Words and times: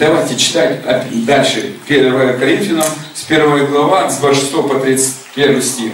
Давайте 0.00 0.34
читать 0.34 0.80
дальше 1.26 1.74
1 1.86 2.38
Коринфянам 2.38 2.86
с 3.14 3.30
1 3.30 3.66
глава, 3.66 4.08
с 4.08 4.16
26 4.16 4.52
по 4.66 4.80
31 4.80 5.60
стих. 5.60 5.92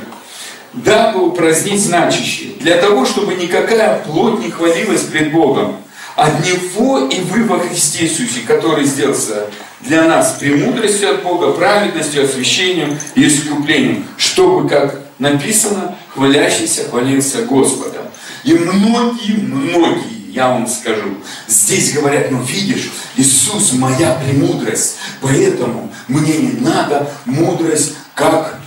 Дабы 0.74 1.26
упразднить 1.26 1.82
значащее, 1.82 2.52
для 2.60 2.76
того, 2.76 3.04
чтобы 3.04 3.34
никакая 3.34 3.98
плоть 4.04 4.38
не 4.38 4.52
хвалилась 4.52 5.02
пред 5.02 5.32
Богом, 5.32 5.78
от 6.14 6.38
Него 6.46 7.08
и 7.08 7.18
вы 7.18 7.46
во 7.46 7.58
Христе 7.58 8.04
Иисусе, 8.04 8.42
который 8.46 8.84
сделался 8.84 9.48
для 9.80 10.04
нас 10.04 10.36
премудростью 10.38 11.10
от 11.10 11.24
Бога, 11.24 11.50
праведностью, 11.50 12.26
освящением 12.26 12.96
и 13.16 13.26
искуплением, 13.26 14.06
чтобы, 14.18 14.68
как 14.68 15.00
написано, 15.18 15.96
хвалящийся 16.14 16.84
хвалился 16.88 17.42
Господом. 17.42 18.02
И 18.44 18.54
многие, 18.54 19.32
многие 19.32 20.15
я 20.36 20.50
вам 20.50 20.66
скажу. 20.68 21.16
Здесь 21.48 21.94
говорят, 21.94 22.30
ну 22.30 22.42
видишь, 22.42 22.92
Иисус 23.16 23.72
моя 23.72 24.14
премудрость, 24.16 24.96
поэтому 25.22 25.90
мне 26.08 26.36
не 26.36 26.60
надо 26.60 27.10
мудрость 27.24 27.94
как 28.14 28.60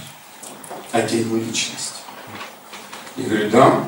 отдельную 0.91 1.45
личность. 1.45 1.93
Я 3.16 3.25
говорю, 3.25 3.49
да, 3.52 3.83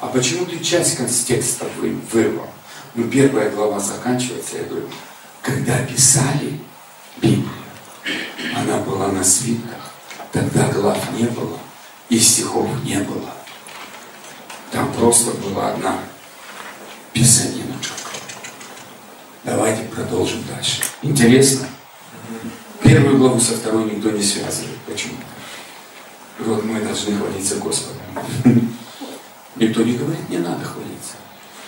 а 0.00 0.06
почему 0.06 0.46
ты 0.46 0.58
часть 0.60 0.96
контекста 0.96 1.66
вырвал? 2.12 2.48
Ну, 2.94 3.04
первая 3.04 3.50
глава 3.50 3.78
заканчивается, 3.78 4.56
я 4.56 4.64
говорю, 4.64 4.88
когда 5.42 5.76
писали 5.80 6.58
Библию, 7.18 7.50
она 8.56 8.78
была 8.78 9.08
на 9.08 9.22
свитках, 9.22 9.92
тогда 10.32 10.66
глав 10.68 10.98
не 11.12 11.24
было, 11.26 11.58
и 12.08 12.18
стихов 12.18 12.70
не 12.84 13.00
было. 13.00 13.34
Там 14.72 14.90
просто 14.94 15.32
была 15.32 15.72
одна 15.72 15.98
писаниночка. 17.16 17.94
Давайте 19.42 19.84
продолжим 19.84 20.44
дальше. 20.54 20.82
Интересно? 21.00 21.66
Первую 22.82 23.16
главу 23.16 23.40
со 23.40 23.54
второй 23.54 23.84
никто 23.84 24.10
не 24.10 24.22
связывает. 24.22 24.76
Почему? 24.86 25.14
Вот 26.40 26.62
мы 26.64 26.80
должны 26.80 27.16
хвалиться 27.16 27.56
Господом. 27.56 28.02
Никто 29.56 29.82
не 29.82 29.94
говорит, 29.94 30.28
не 30.28 30.38
надо 30.38 30.62
хвалиться. 30.62 31.14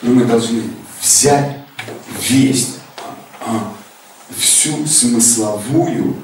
Но 0.03 0.13
мы 0.13 0.27
должны 0.27 0.65
взять 1.01 1.61
весь, 2.29 2.75
а, 3.41 3.73
всю 4.37 4.85
смысловую, 4.87 6.17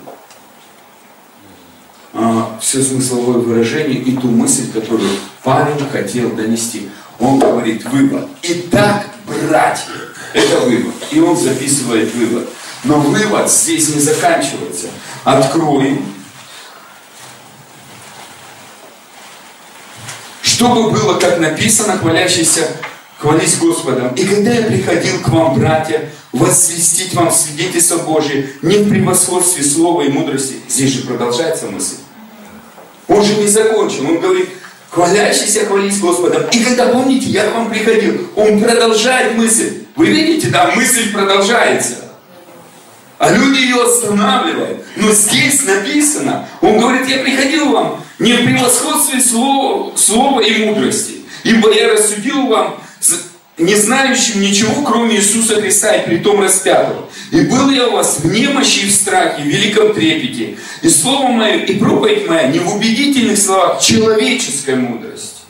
а, 2.13 2.59
все 2.61 2.83
смысловое 2.83 3.39
выражение 3.39 4.03
и 4.03 4.15
ту 4.17 4.29
мысль, 4.29 4.71
которую 4.71 5.09
Павел 5.43 5.79
хотел 5.91 6.37
донести. 6.37 6.91
Он 7.19 7.39
говорит 7.39 7.85
вывод. 7.85 8.29
Итак, 8.43 9.07
братья, 9.27 9.93
это 10.33 10.61
вывод. 10.61 10.95
И 11.11 11.21
он 11.21 11.37
записывает 11.37 12.13
вывод. 12.15 12.49
Но 12.85 12.99
вывод 12.99 13.51
здесь 13.51 13.95
не 13.95 14.01
заканчивается. 14.01 14.89
Откроем. 15.25 16.05
Чтобы 20.43 20.91
было, 20.91 21.19
как 21.19 21.39
написано, 21.39 21.99
хвалящийся 21.99 22.69
хвались 23.19 23.57
Господом. 23.59 24.15
И 24.15 24.25
когда 24.25 24.53
я 24.53 24.63
приходил 24.63 25.21
к 25.21 25.29
вам, 25.29 25.55
братья, 25.55 26.11
возвестить 26.33 27.15
вам 27.15 27.31
свидетельство 27.31 27.99
Божие, 27.99 28.51
не 28.63 28.79
в 28.79 28.89
превосходстве 28.89 29.65
слова 29.65 30.03
и 30.03 30.09
мудрости. 30.09 30.57
Здесь 30.69 30.93
же 30.93 31.03
продолжается 31.03 31.67
мысль. 31.67 31.97
Он 33.09 33.23
же 33.25 33.37
не 33.37 33.47
закончил. 33.47 34.09
Он 34.09 34.21
хвалящийся 34.95 35.67
хвались 35.67 35.99
Господом. 35.99 36.45
И 36.53 36.63
когда, 36.63 36.87
помните, 36.87 37.27
я 37.27 37.49
к 37.49 37.55
вам 37.55 37.69
приходил, 37.69 38.29
он 38.37 38.63
продолжает 38.63 39.37
мысль. 39.37 39.85
Вы 39.97 40.07
видите, 40.07 40.49
да, 40.49 40.71
мысль 40.77 41.13
продолжается. 41.13 41.97
А 43.19 43.31
люди 43.31 43.59
ее 43.59 43.83
останавливают. 43.83 44.85
Но 44.97 45.11
здесь 45.11 45.65
написано, 45.65 46.49
он 46.61 46.79
говорит, 46.79 47.09
я 47.09 47.19
приходил 47.19 47.71
вам 47.73 48.05
не 48.21 48.35
в 48.35 48.45
превосходстве 48.45 49.21
слова, 49.21 49.97
слова 49.97 50.41
и 50.41 50.65
мудрости, 50.65 51.23
ибо 51.43 51.73
я 51.73 51.93
рассудил 51.93 52.47
вам 52.47 52.77
не 53.57 53.77
знающим 53.77 54.41
ничего, 54.41 54.83
кроме 54.83 55.17
Иисуса 55.17 55.61
Христа 55.61 55.95
и 55.95 56.07
при 56.07 56.17
том 56.19 56.41
распятого. 56.41 57.09
И 57.31 57.43
был 57.43 57.71
я 57.71 57.89
у 57.89 57.93
вас 57.93 58.19
в 58.19 58.33
немощи 58.33 58.81
и 58.81 58.89
в 58.89 58.93
страхе, 58.93 59.43
в 59.43 59.47
великом 59.47 59.95
трепете. 59.95 60.57
И 60.83 60.89
слово 60.89 61.29
мое, 61.29 61.59
и 61.59 61.79
проповедь 61.79 62.29
моя 62.29 62.49
не 62.49 62.59
в 62.59 62.75
убедительных 62.75 63.39
словах 63.39 63.81
человеческой 63.81 64.77
мудрости, 64.77 65.43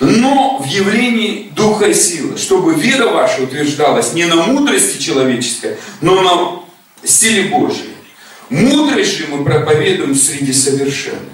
но 0.00 0.58
в 0.58 0.66
явлении 0.66 1.50
Духа 1.54 1.86
и 1.86 1.94
силы, 1.94 2.38
чтобы 2.38 2.74
вера 2.74 3.08
ваша 3.08 3.42
утверждалась 3.42 4.12
не 4.14 4.24
на 4.24 4.36
мудрости 4.36 5.00
человеческой, 5.00 5.76
но 6.00 6.20
на 6.22 7.06
силе 7.06 7.50
Божьей. 7.50 7.94
Мудрость 8.50 9.16
же 9.16 9.26
мы 9.28 9.44
проповедуем 9.44 10.14
среди 10.14 10.52
совершенных. 10.52 11.32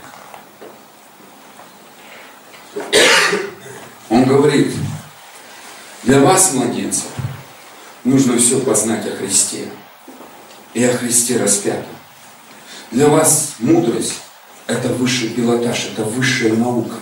Он 4.09 4.25
говорит, 4.25 4.73
для 6.03 6.21
вас, 6.21 6.53
младенцев, 6.55 7.07
нужно 8.05 8.39
все 8.39 8.61
познать 8.61 9.07
о 9.07 9.17
Христе 9.17 9.69
и 10.73 10.83
о 10.85 10.97
Христе 10.97 11.39
распятом. 11.39 11.85
Для 12.91 13.09
вас 13.09 13.55
мудрость– 13.59 14.15
это 14.67 14.89
высший 14.89 15.29
пилотаж, 15.29 15.91
это 15.93 16.05
высшая 16.05 16.55
наука. 16.55 16.97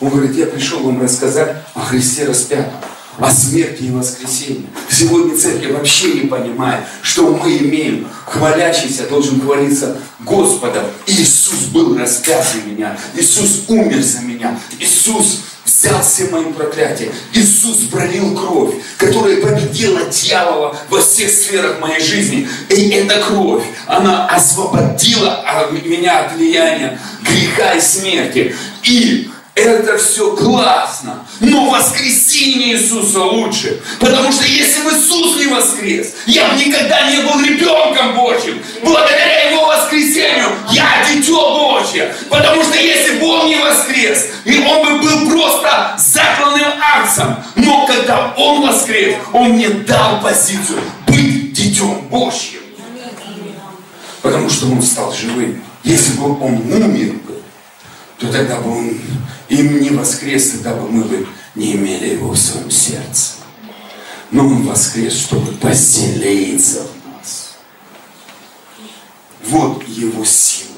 Он 0.00 0.08
говорит, 0.10 0.34
я 0.34 0.46
пришел 0.46 0.82
вам 0.82 1.00
рассказать 1.00 1.56
о 1.74 1.80
Христе 1.80 2.26
распятом, 2.26 2.80
о 3.18 3.30
смерти 3.30 3.84
и 3.84 3.90
воскресении. 3.90 4.66
Сегодня 4.90 5.36
церковь 5.36 5.72
вообще 5.72 6.12
не 6.14 6.26
понимает, 6.26 6.84
что 7.02 7.28
мы 7.28 7.56
имеем. 7.58 8.08
Хвалящийся 8.26 9.08
должен 9.08 9.40
хвалиться 9.40 9.98
Господом. 10.20 10.84
Иисус 11.06 11.66
был 11.72 11.96
распят 11.96 12.44
за 12.46 12.68
меня. 12.68 12.98
Иисус 13.14 13.64
умер 13.68 14.02
за 14.02 14.20
меня. 14.20 14.58
Иисус 14.78 15.40
взял 15.64 16.02
все 16.02 16.26
мои 16.26 16.44
проклятия. 16.52 17.12
Иисус 17.32 17.88
пролил 17.90 18.36
кровь, 18.36 18.74
которая 18.98 19.40
победила 19.40 20.00
дьявола 20.06 20.76
во 20.88 21.00
всех 21.00 21.30
сферах 21.30 21.80
моей 21.80 22.00
жизни. 22.00 22.48
И 22.70 22.90
эта 22.90 23.20
кровь, 23.20 23.64
она 23.86 24.26
освободила 24.26 25.44
меня 25.84 26.26
от 26.26 26.36
влияния 26.36 26.98
греха 27.22 27.74
и 27.74 27.80
смерти. 27.80 28.54
И 28.82 29.30
это 29.54 29.98
все 29.98 30.34
классно. 30.34 31.24
Но 31.40 31.70
воскресение 31.70 32.74
Иисуса 32.74 33.20
лучше. 33.20 33.80
Потому 34.00 34.32
что 34.32 34.44
если 34.44 34.82
бы 34.82 34.90
Иисус 34.90 35.36
не 35.36 35.46
воскрес, 35.46 36.14
я 36.26 36.48
бы 36.48 36.56
никогда 36.56 37.10
не 37.10 37.18
был 37.18 37.40
ребенком 37.40 38.16
Божьим. 38.16 38.60
Благодаря 38.82 39.50
Его 39.50 39.66
воскресению 39.66 40.48
я 40.70 41.06
дитё 41.08 41.34
Божье. 41.34 42.14
Потому 42.28 42.62
что 42.64 42.76
если 42.76 43.18
бы 43.18 43.26
Он 43.26 43.46
не 43.46 43.56
воскрес, 43.56 44.26
и 44.44 44.58
Он 44.58 44.86
бы 44.86 45.02
был 45.02 45.30
просто 45.30 45.96
закланным 45.98 46.72
акцем. 46.80 47.36
Но 47.54 47.86
когда 47.86 48.34
Он 48.36 48.66
воскрес, 48.66 49.16
Он 49.32 49.50
мне 49.50 49.68
дал 49.68 50.20
позицию 50.20 50.80
быть 51.06 51.52
дитем 51.52 52.00
Божьим. 52.08 52.60
Потому 54.20 54.50
что 54.50 54.66
Он 54.66 54.82
стал 54.82 55.14
живым. 55.14 55.62
Если 55.84 56.14
бы 56.14 56.32
Он 56.40 56.54
умер 56.54 57.12
бы, 57.26 57.40
то 58.18 58.32
тогда 58.32 58.56
бы 58.56 58.70
Он 58.70 59.00
им 59.54 59.80
не 59.80 59.90
воскрес, 59.90 60.50
тогда 60.50 60.74
бы 60.74 60.88
мы 60.88 61.04
бы 61.04 61.26
не 61.54 61.74
имели 61.74 62.14
его 62.14 62.30
в 62.30 62.38
своем 62.38 62.70
сердце. 62.70 63.32
Но 64.30 64.46
он 64.46 64.66
воскрес, 64.66 65.14
чтобы 65.14 65.52
поселиться 65.52 66.80
в 66.80 67.12
нас. 67.12 67.54
Вот 69.46 69.86
его 69.86 70.24
сила. 70.24 70.70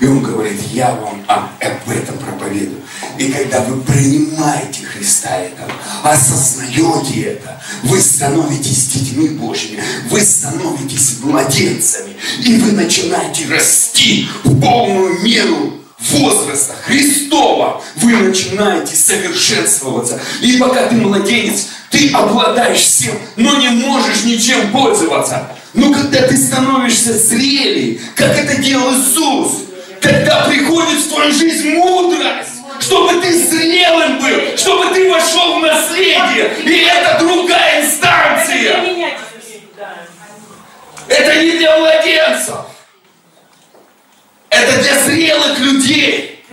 И 0.00 0.06
он 0.06 0.22
говорит, 0.22 0.60
я 0.72 0.92
вам 0.94 1.22
об 1.28 1.90
этом 1.90 2.18
проповедую. 2.18 2.80
И 3.18 3.30
когда 3.30 3.60
вы 3.60 3.80
принимаете 3.82 4.84
Христа 4.84 5.36
этого, 5.36 5.70
осознаете 6.02 7.22
это, 7.22 7.62
вы 7.84 8.00
становитесь 8.00 8.86
детьми 8.86 9.28
Божьими, 9.28 9.82
вы 10.10 10.20
становитесь 10.20 11.18
младенцами, 11.22 12.16
и 12.44 12.56
вы 12.56 12.72
начинаете 12.72 13.46
расти 13.46 14.28
в 14.42 14.60
полную 14.60 15.20
меру 15.22 15.83
возраста 16.10 16.74
Христова 16.84 17.82
вы 17.96 18.12
начинаете 18.12 18.94
совершенствоваться. 18.94 20.20
И 20.40 20.56
пока 20.58 20.86
ты 20.86 20.96
младенец, 20.96 21.68
ты 21.90 22.10
обладаешь 22.10 22.80
всем, 22.80 23.14
но 23.36 23.56
не 23.56 23.68
можешь 23.68 24.24
ничем 24.24 24.70
пользоваться. 24.72 25.48
Но 25.72 25.92
когда 25.92 26.22
ты 26.22 26.36
становишься 26.36 27.16
зрелей, 27.16 28.00
как 28.14 28.38
это 28.38 28.60
делал 28.60 28.92
Иисус, 28.94 29.62
тогда 30.00 30.44
приходит 30.44 31.00
в 31.00 31.08
твою 31.08 31.32
жизнь 31.32 31.70
мудрость 31.70 32.54
чтобы 32.80 33.20
ты 33.20 33.32
зрелым 33.32 34.18
был, 34.18 34.56
чтобы 34.56 34.92
ты 34.94 35.10
вошел 35.10 35.58
в 35.58 35.62
наследие. 35.62 36.52
И 36.64 36.84
это 36.84 37.18
другая 37.20 37.84
инстанция. 37.84 38.82
Это 41.08 41.42
не 41.42 41.52
для 41.52 41.78
младенцев. 41.78 42.56
Это 44.54 44.82
для 44.82 45.04
зрелых 45.04 45.58
людей. 45.58 46.44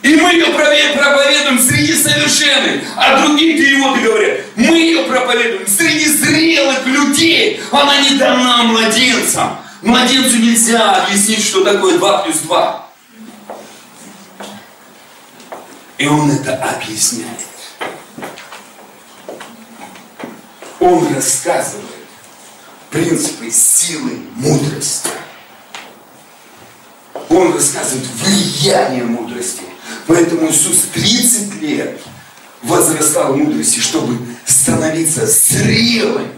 И 0.00 0.16
мы 0.16 0.32
ее 0.32 0.46
проповедуем 0.46 1.58
среди 1.60 1.94
совершенных. 1.94 2.84
А 2.96 3.20
другие 3.20 3.56
переводы 3.56 4.00
говорят, 4.00 4.40
мы 4.56 4.76
ее 4.78 5.04
проповедуем 5.04 5.66
среди 5.68 6.06
зрелых 6.06 6.86
людей. 6.86 7.60
Она 7.70 8.00
не 8.00 8.16
дана 8.16 8.62
младенцам. 8.64 9.58
Младенцу 9.82 10.38
нельзя 10.38 11.04
объяснить, 11.04 11.44
что 11.44 11.64
такое 11.64 11.98
2 11.98 12.22
плюс 12.22 12.38
2. 12.38 12.88
И 15.98 16.06
он 16.06 16.30
это 16.30 16.54
объясняет. 16.54 17.28
Он 20.80 21.14
рассказывает 21.14 21.86
принципы 22.90 23.50
силы 23.50 24.18
мудрости. 24.34 25.10
Он 27.28 27.52
рассказывает 27.54 28.06
влияние 28.06 29.04
мудрости. 29.04 29.62
Поэтому 30.06 30.50
Иисус 30.50 30.86
30 30.94 31.60
лет 31.62 32.00
возрастал 32.62 33.32
в 33.32 33.36
мудрости, 33.36 33.80
чтобы 33.80 34.18
становиться 34.46 35.26
зрелым 35.26 36.28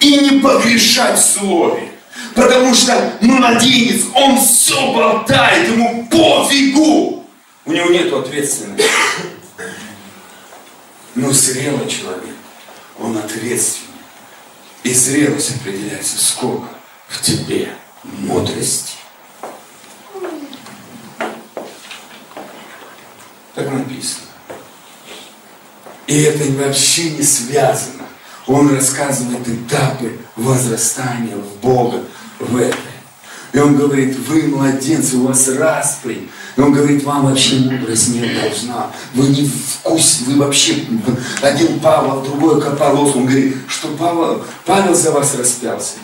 и 0.00 0.16
не 0.16 0.40
погрешать 0.40 1.18
в 1.18 1.22
слове. 1.22 1.88
Потому 2.34 2.74
что 2.74 3.18
младенец, 3.20 4.04
он 4.14 4.40
все 4.40 4.92
болтает, 4.92 5.68
ему 5.68 6.06
пофигу. 6.06 7.26
У 7.66 7.72
него 7.72 7.90
нет 7.90 8.12
ответственности. 8.12 8.84
Но 11.14 11.32
зрелый 11.32 11.88
человек, 11.88 12.34
он 12.98 13.16
ответственный. 13.18 13.88
И 14.82 14.94
зрелость 14.94 15.56
определяется 15.56 16.18
сколько 16.18 16.68
в 17.08 17.20
тебе 17.20 17.68
мудрости. 18.02 18.92
Так 23.54 23.70
написано. 23.72 24.26
И 26.06 26.22
это 26.22 26.44
вообще 26.62 27.10
не 27.10 27.22
связано. 27.22 28.04
Он 28.46 28.74
рассказывает 28.74 29.46
этапы 29.46 30.18
возрастания 30.36 31.36
в 31.36 31.60
Бога 31.60 32.04
в 32.38 32.56
этой. 32.56 32.78
И 33.52 33.58
он 33.58 33.76
говорит, 33.76 34.16
вы 34.28 34.42
младенцы, 34.44 35.16
у 35.16 35.26
вас 35.26 35.48
распри. 35.48 36.28
И 36.56 36.60
он 36.60 36.72
говорит, 36.72 37.02
вам 37.04 37.26
вообще 37.26 37.56
мудрость 37.56 38.08
не 38.08 38.20
должна. 38.20 38.90
Вы 39.14 39.28
не 39.28 39.44
вкус, 39.48 40.22
вы 40.26 40.36
вообще, 40.36 40.84
один 41.42 41.80
Павел, 41.80 42.22
другой 42.22 42.60
Капалос. 42.60 43.16
Он 43.16 43.26
говорит, 43.26 43.56
что 43.68 43.88
Павел, 43.98 44.44
Павел 44.64 44.94
за 44.94 45.10
вас 45.10 45.34
распялся. 45.36 45.94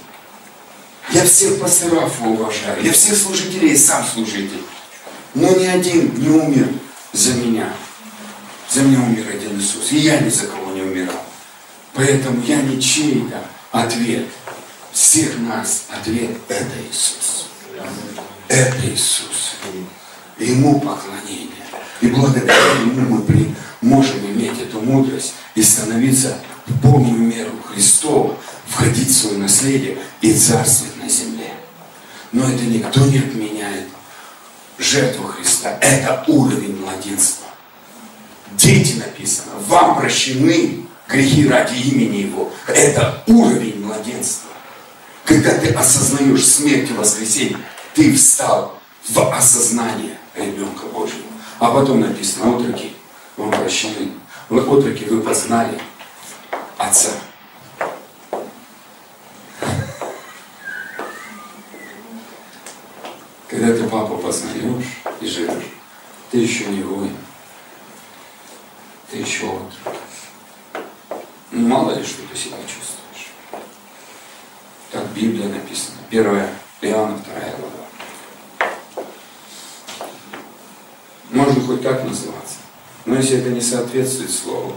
Я 1.13 1.25
всех 1.25 1.61
пасторов 1.61 2.21
уважаю, 2.21 2.83
я 2.83 2.93
всех 2.93 3.17
служителей, 3.17 3.77
сам 3.77 4.05
служитель. 4.05 4.63
Но 5.35 5.51
ни 5.51 5.67
один 5.67 6.15
не 6.19 6.29
умер 6.29 6.69
за 7.13 7.35
меня. 7.35 7.73
За 8.71 8.83
меня 8.83 9.01
умер 9.01 9.27
один 9.29 9.59
Иисус. 9.59 9.93
И 9.93 9.99
я 9.99 10.19
ни 10.21 10.29
за 10.29 10.47
кого 10.47 10.73
не 10.73 10.83
умирал. 10.83 11.23
Поэтому 11.95 12.43
я 12.43 12.61
не 12.61 12.81
чей-то 12.81 13.43
ответ. 13.71 14.27
Всех 14.93 15.39
нас 15.39 15.85
ответ– 15.91 16.31
это 16.49 16.73
Иисус. 16.91 17.47
Это 18.49 18.77
Иисус. 18.89 19.57
Ему 20.39 20.81
поклонение. 20.81 21.66
И 22.01 22.09
благодаря 22.09 22.55
Ему 22.81 23.17
мы 23.17 23.55
можем 23.81 24.19
иметь 24.27 24.61
эту 24.61 24.81
мудрость 24.81 25.35
и 25.55 25.63
становиться 25.63 26.39
в 26.67 26.81
полную 26.81 27.19
меру 27.19 27.53
Христова, 27.73 28.37
входить 28.67 29.09
в 29.09 29.15
свое 29.15 29.39
наследие 29.39 29.99
и 30.21 30.33
царствовать 30.33 31.03
на 31.03 31.09
земле. 31.09 31.53
Но 32.33 32.49
это 32.49 32.65
никто 32.65 33.01
не 33.07 33.19
отменяет 33.19 33.87
жертву 34.79 35.29
Христа. 35.29 35.79
Это 35.81 36.25
уровень 36.27 36.77
младенства. 36.81 37.47
Дети 38.53 38.99
написано, 38.99 39.53
вам 39.69 39.97
прощены 39.97 40.87
грехи 41.09 41.49
ради 41.49 41.75
имени 41.75 42.27
Его. 42.27 42.53
Это 42.67 43.23
уровень 43.27 43.85
младенства. 43.85 44.51
Когда 45.25 45.51
ты 45.55 45.69
осознаешь 45.69 46.47
смерть 46.47 46.91
и 46.91 46.95
воскресенье, 46.95 47.59
ты 47.95 48.15
встал 48.15 48.79
в 49.09 49.19
осознание 49.33 50.19
ребенка 50.37 50.87
Божьего. 50.87 51.26
А 51.59 51.71
потом 51.71 52.01
написано, 52.01 52.57
отроки, 52.57 52.95
вам 53.37 53.51
прощены. 53.51 54.13
Вы 54.49 54.61
отроки, 54.61 55.05
вы 55.05 55.21
познали 55.23 55.81
Отца. 56.77 57.11
Когда 63.49 63.75
ты 63.75 63.89
папу 63.89 64.19
познаешь 64.19 65.01
и 65.21 65.27
живешь, 65.27 65.73
ты 66.31 66.39
еще 66.39 66.67
не 66.67 66.83
воин. 66.83 67.17
Ты 69.11 69.17
еще 69.17 69.47
отрок. 69.47 69.97
Ну, 71.53 71.69
мало 71.69 71.93
ли, 71.93 72.05
что 72.05 72.23
ты 72.31 72.37
себя 72.37 72.59
чувствуешь. 72.67 73.31
Так 74.91 75.05
в 75.05 75.15
Библии 75.15 75.47
написано. 75.47 75.97
1 76.11 76.49
Иоанна, 76.83 77.19
2 77.19 77.35
глава. 77.59 77.87
Можно 81.31 81.56
хоть 81.67 81.83
так 81.83 82.05
называться. 82.05 82.57
Но 83.05 83.17
если 83.17 83.39
это 83.39 83.51
не 83.51 83.61
соответствует 83.61 84.31
Слову, 84.31 84.73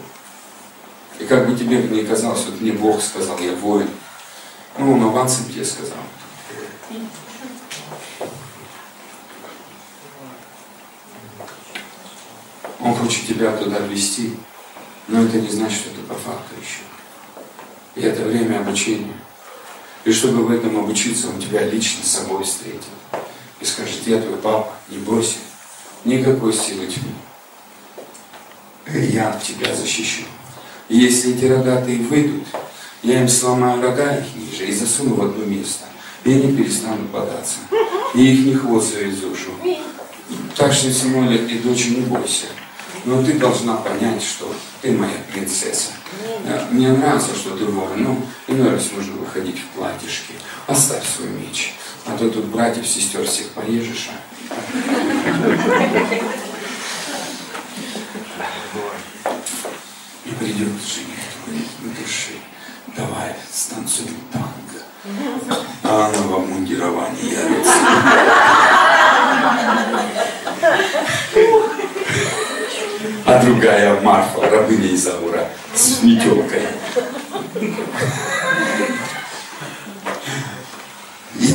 и 1.19 1.25
как 1.25 1.50
бы 1.50 1.57
тебе 1.57 1.81
не 1.83 2.03
казалось, 2.03 2.45
вот 2.45 2.62
мне 2.62 2.71
Бог 2.71 3.01
сказал, 3.01 3.38
я 3.39 3.53
воин, 3.56 3.89
ну, 4.77 4.94
он 4.94 5.03
авансом 5.03 5.45
тебе 5.45 5.65
сказал. 5.65 5.97
Он 12.80 12.95
хочет 12.95 13.27
тебя 13.27 13.56
туда 13.57 13.80
ввести, 13.80 14.38
но 15.07 15.24
это 15.24 15.39
не 15.39 15.50
значит, 15.50 15.80
что 15.80 15.89
это 15.89 16.01
по 16.07 16.13
факту 16.13 16.56
еще. 16.59 16.83
И 17.95 18.02
это 18.02 18.23
время 18.23 18.59
обучения. 18.59 19.13
И 20.06 20.13
чтобы 20.13 20.45
в 20.45 20.52
этом 20.52 20.80
обучиться, 20.80 21.28
он 21.28 21.42
тебя 21.42 21.66
лично 21.66 22.04
с 22.04 22.11
собой 22.11 22.44
встретит. 22.44 22.83
И 23.59 23.66
скажет, 23.66 23.99
я 24.06 24.21
твой 24.21 24.37
папа, 24.37 24.71
не 24.87 24.97
бойся, 24.99 25.40
никакой 26.06 26.53
силы 26.53 26.87
тьмы. 26.87 27.11
Я 28.94 29.39
тебя 29.45 29.75
защищу. 29.75 30.23
Если 30.87 31.35
эти 31.35 31.45
рогатые 31.45 31.99
выйдут, 31.99 32.44
я 33.03 33.21
им 33.21 33.29
сломаю 33.29 33.81
рога 33.81 34.18
их 34.18 34.25
ниже 34.35 34.68
и 34.68 34.73
засуну 34.73 35.15
в 35.15 35.21
одно 35.21 35.45
место. 35.45 35.85
И 36.23 36.33
они 36.33 36.56
перестанут 36.56 37.09
бодаться. 37.11 37.57
И 38.13 38.33
их 38.33 38.45
не 38.45 38.56
хвост 38.56 38.94
завезушу. 38.94 39.51
Так 40.56 40.73
что, 40.73 40.91
Симоля 40.91 41.37
и 41.37 41.59
дочь, 41.59 41.87
не 41.87 42.01
бойся. 42.01 42.47
Но 43.06 43.23
ты 43.23 43.33
должна 43.33 43.77
понять, 43.77 44.21
что 44.21 44.53
ты 44.81 44.91
моя 44.91 45.13
принцесса. 45.31 45.91
Мне 46.71 46.91
нравится, 46.91 47.33
что 47.35 47.56
ты 47.56 47.65
воин. 47.65 48.03
Ну, 48.03 48.21
иной 48.47 48.71
раз 48.71 48.91
нужно 48.95 49.13
выходить 49.13 49.59
в 49.59 49.77
платьишке. 49.77 50.33
Оставь 50.68 51.03
свой 51.07 51.29
меч. 51.29 51.73
А 52.06 52.18
то 52.18 52.29
тут 52.29 52.45
братьев, 52.45 52.87
сестер 52.87 53.25
всех 53.25 53.49
порежешь. 53.49 54.09
А? 54.09 54.15
И 60.25 60.31
придет 60.31 60.68
жених 60.81 61.19
твой 61.45 61.63
в 61.81 62.01
души. 62.01 62.33
Давай, 62.95 63.35
станцуем 63.51 64.18
танго. 64.31 64.83
А 65.83 66.07
она 66.07 66.21
во 66.27 66.39
мундировании 66.39 67.31
ярится. 67.31 67.73
А 73.25 73.44
другая 73.44 74.01
Марфа, 74.01 74.49
рабыня 74.49 74.94
Изаура, 74.94 75.47
с 75.73 76.01
метелкой. 76.03 76.63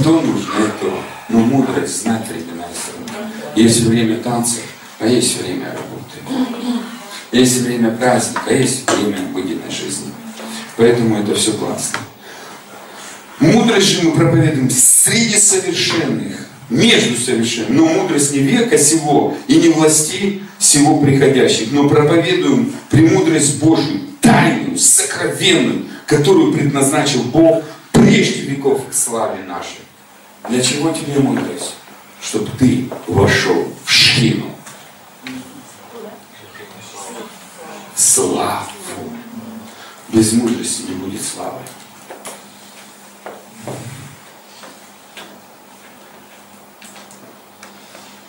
И 0.05 0.07
то 0.07 0.21
нужно, 0.21 0.53
то. 0.83 1.03
Но 1.31 1.39
мудрость 1.39 2.03
знать 2.03 2.29
времена 2.29 2.67
и 3.57 3.63
Есть 3.63 3.81
время 3.85 4.19
танцев, 4.19 4.61
а 5.01 5.07
есть 5.07 5.41
время 5.41 5.69
работы. 5.69 6.53
Есть 7.33 7.63
время 7.63 7.91
праздника, 7.91 8.43
а 8.47 8.53
есть 8.53 8.91
время 8.91 9.17
обыденной 9.17 9.71
жизни. 9.71 10.13
Поэтому 10.77 11.17
это 11.17 11.35
все 11.35 11.53
классно. 11.55 12.01
Мудрость 13.41 13.87
же 13.87 14.03
мы 14.03 14.15
проповедуем 14.15 14.69
среди 14.71 15.39
совершенных 15.39 16.49
между 16.69 17.17
совершенным. 17.17 17.75
Но 17.75 17.87
мудрость 17.87 18.35
не 18.35 18.41
века 18.41 18.77
сего 18.77 19.35
и 19.49 19.57
не 19.57 19.71
власти 19.71 20.43
всего 20.59 21.01
приходящих, 21.01 21.73
но 21.73 21.89
проповедуем 21.89 22.75
премудрость 22.91 23.59
Божию, 23.59 24.03
тайную, 24.21 24.77
сокровенную, 24.77 25.87
которую 26.05 26.53
предназначил 26.53 27.23
Бог 27.23 27.65
прежде 27.91 28.43
веков 28.43 28.83
к 28.91 28.93
славе 28.93 29.43
нашей. 29.45 29.81
Для 30.49 30.63
чего 30.63 30.93
тебе 30.93 31.21
мудрость? 31.21 31.75
Чтобы 32.21 32.51
ты 32.59 32.91
вошел 33.07 33.73
в 33.85 33.91
шхину. 33.91 34.55
Славу. 37.97 38.67
Без 40.09 40.33
мудрости 40.33 40.83
не 40.83 40.95
будет 40.95 41.23
славы. 41.23 41.61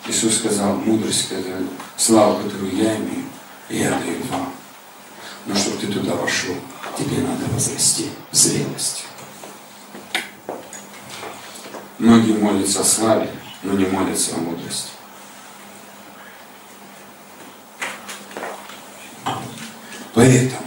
Иисус 0.08 0.38
сказал, 0.38 0.76
мудрость, 0.76 1.30
это 1.30 1.62
славу, 1.96 2.42
которую 2.42 2.74
я 2.76 2.96
имею, 2.96 3.24
я 3.68 3.90
даю 3.90 4.22
вам. 4.30 4.52
Но 5.46 5.54
чтобы 5.54 5.78
ты 5.78 5.88
туда 5.88 6.14
вошел, 6.14 6.54
тебе 6.96 7.18
надо 7.18 7.44
возрасти 7.52 8.10
в 8.30 8.36
зрелость. 8.36 9.05
Многие 11.98 12.34
молятся 12.34 12.80
о 12.80 12.84
славе, 12.84 13.28
но 13.62 13.72
не 13.72 13.86
молятся 13.86 14.34
о 14.36 14.38
мудрости. 14.38 14.90
Поэтому, 20.12 20.66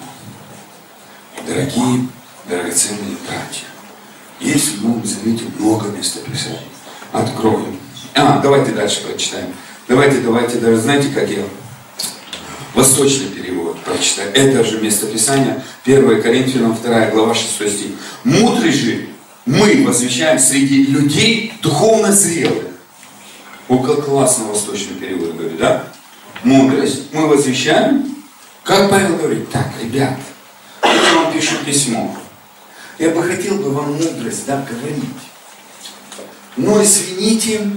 дорогие, 1.46 2.08
драгоценные 2.48 3.16
братья, 3.28 3.66
в 4.40 4.84
Новом 4.84 5.06
Завете 5.06 5.44
много 5.58 5.90
местописаний. 5.90 6.60
Откроем. 7.12 7.78
А, 8.16 8.40
давайте 8.40 8.72
дальше 8.72 9.06
прочитаем. 9.06 9.54
Давайте, 9.88 10.22
давайте, 10.22 10.58
даже 10.60 10.78
знаете, 10.78 11.10
как 11.10 11.30
я 11.30 11.44
восточный 12.74 13.28
перевод 13.28 13.80
прочитаю. 13.84 14.32
Это 14.34 14.64
же 14.64 14.80
местописание, 14.80 15.64
1 15.84 16.22
Коринфянам 16.22 16.76
2 16.76 17.06
глава 17.08 17.34
6 17.34 17.52
стих. 17.52 17.92
Мудрый 18.24 18.72
же 18.72 19.09
мы 19.50 19.84
возвещаем 19.84 20.38
среди 20.38 20.86
людей 20.86 21.53
духовно 21.63 22.12
зрелых. 22.12 22.65
О, 23.68 23.79
как 23.79 24.06
классно 24.06 24.46
восточный 24.46 24.96
перевод 24.96 25.36
говорит, 25.36 25.58
да? 25.58 25.88
Мудрость 26.44 27.12
мы 27.13 27.27
возвещаем. 27.27 28.15
Как 28.63 28.91
Павел 28.91 29.18
говорит, 29.18 29.50
так, 29.50 29.68
ребят, 29.82 30.20
я 30.84 31.13
вам 31.15 31.34
пишу 31.34 31.56
письмо. 31.65 32.15
Я 33.00 33.10
бы 33.10 33.24
хотел 33.24 33.56
бы 33.56 33.72
вам 33.72 33.94
мудрость, 33.94 34.46
да, 34.46 34.63
говорить. 34.70 35.03
Но 36.56 36.84
извините, 36.84 37.72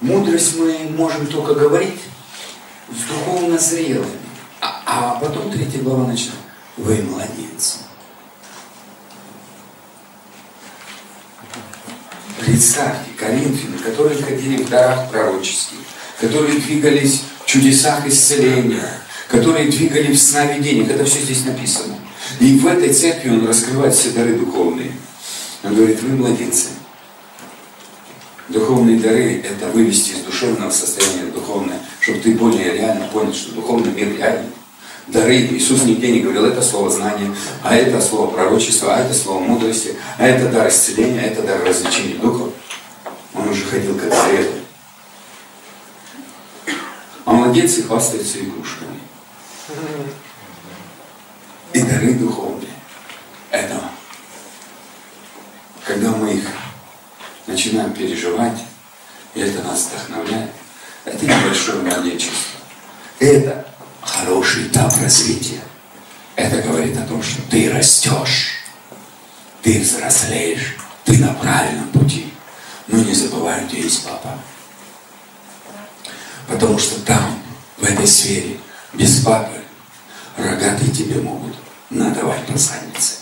мудрость 0.00 0.56
мы 0.56 0.88
можем 0.96 1.26
только 1.26 1.54
говорить 1.54 2.00
с 2.90 3.08
духовно 3.10 3.58
зрелыми. 3.58 4.08
А, 4.62 4.82
а 4.86 5.20
потом 5.20 5.50
третья 5.50 5.80
глава 5.80 6.06
начинает. 6.06 6.40
Вы 6.78 7.02
младенцы. 7.02 7.87
Представьте, 12.48 13.10
коринфяне, 13.18 13.76
которые 13.84 14.22
ходили 14.22 14.62
в 14.62 14.70
дарах 14.70 15.10
пророческих, 15.10 15.76
которые 16.18 16.58
двигались 16.58 17.24
в 17.44 17.46
чудесах 17.46 18.06
исцеления, 18.06 18.88
которые 19.28 19.68
двигали 19.68 20.14
в 20.14 20.18
сновидениях. 20.18 20.90
Это 20.90 21.04
все 21.04 21.20
здесь 21.20 21.44
написано. 21.44 21.96
И 22.40 22.58
в 22.58 22.66
этой 22.66 22.90
церкви 22.92 23.28
он 23.28 23.46
раскрывает 23.46 23.94
все 23.94 24.10
дары 24.12 24.38
духовные. 24.38 24.92
Он 25.62 25.74
говорит, 25.74 26.00
вы 26.00 26.16
младенцы. 26.16 26.68
Духовные 28.48 28.98
дары– 28.98 29.42
это 29.44 29.68
вывести 29.68 30.12
из 30.12 30.20
душевного 30.20 30.70
состояния 30.70 31.30
духовное, 31.30 31.78
чтобы 32.00 32.20
ты 32.20 32.32
более 32.32 32.72
реально 32.72 33.08
понял, 33.08 33.34
что 33.34 33.52
духовный 33.52 33.92
мир 33.92 34.16
реальный. 34.16 34.48
Дары 35.08 35.36
Иисус 35.36 35.84
нигде 35.84 36.12
не 36.12 36.20
говорил, 36.20 36.44
это 36.44 36.60
слово 36.60 36.90
знания, 36.90 37.34
а 37.62 37.74
это 37.74 37.98
слово 38.00 38.30
пророчества, 38.30 38.94
а 38.94 39.00
это 39.00 39.14
слово 39.14 39.40
мудрости, 39.40 39.96
а 40.18 40.26
это 40.26 40.50
дар 40.50 40.68
исцеления, 40.68 41.20
а 41.20 41.24
это 41.24 41.42
дар 41.42 41.64
развлечения 41.64 42.16
духов. 42.16 42.52
Он 43.34 43.48
уже 43.48 43.64
ходил 43.64 43.98
как 43.98 44.12
зрелый. 44.12 44.62
А 47.24 47.32
младенцы 47.32 47.82
хвастаются 47.82 48.38
игрушками. 48.40 49.00
И 51.72 51.82
дары 51.82 52.14
духовные. 52.14 52.68
Это 53.50 53.80
когда 55.86 56.10
мы 56.10 56.34
их 56.34 56.44
начинаем 57.46 57.94
переживать, 57.94 58.58
и 59.34 59.40
это 59.40 59.62
нас 59.62 59.86
вдохновляет, 59.86 60.50
это 61.06 61.24
небольшое 61.24 61.78
младенчество. 61.78 62.60
Это 63.18 63.66
хороший 64.08 64.68
этап 64.68 64.92
развития. 65.00 65.60
Это 66.36 66.62
говорит 66.62 66.96
о 66.96 67.06
том, 67.06 67.22
что 67.22 67.42
ты 67.50 67.70
растешь, 67.72 68.54
ты 69.62 69.80
взрослеешь, 69.80 70.76
ты 71.04 71.18
на 71.18 71.34
правильном 71.34 71.88
пути. 71.88 72.32
Но 72.86 72.98
не 72.98 73.12
забывай, 73.12 73.66
тебя 73.68 73.82
есть 73.82 74.04
папа. 74.04 74.38
Потому 76.46 76.78
что 76.78 77.00
там, 77.00 77.42
в 77.76 77.84
этой 77.84 78.06
сфере, 78.06 78.58
без 78.94 79.20
папы, 79.22 79.60
рогатые 80.36 80.90
тебе 80.90 81.20
могут 81.20 81.56
надавать 81.90 82.46
по 82.46 82.56
заднице. 82.56 83.16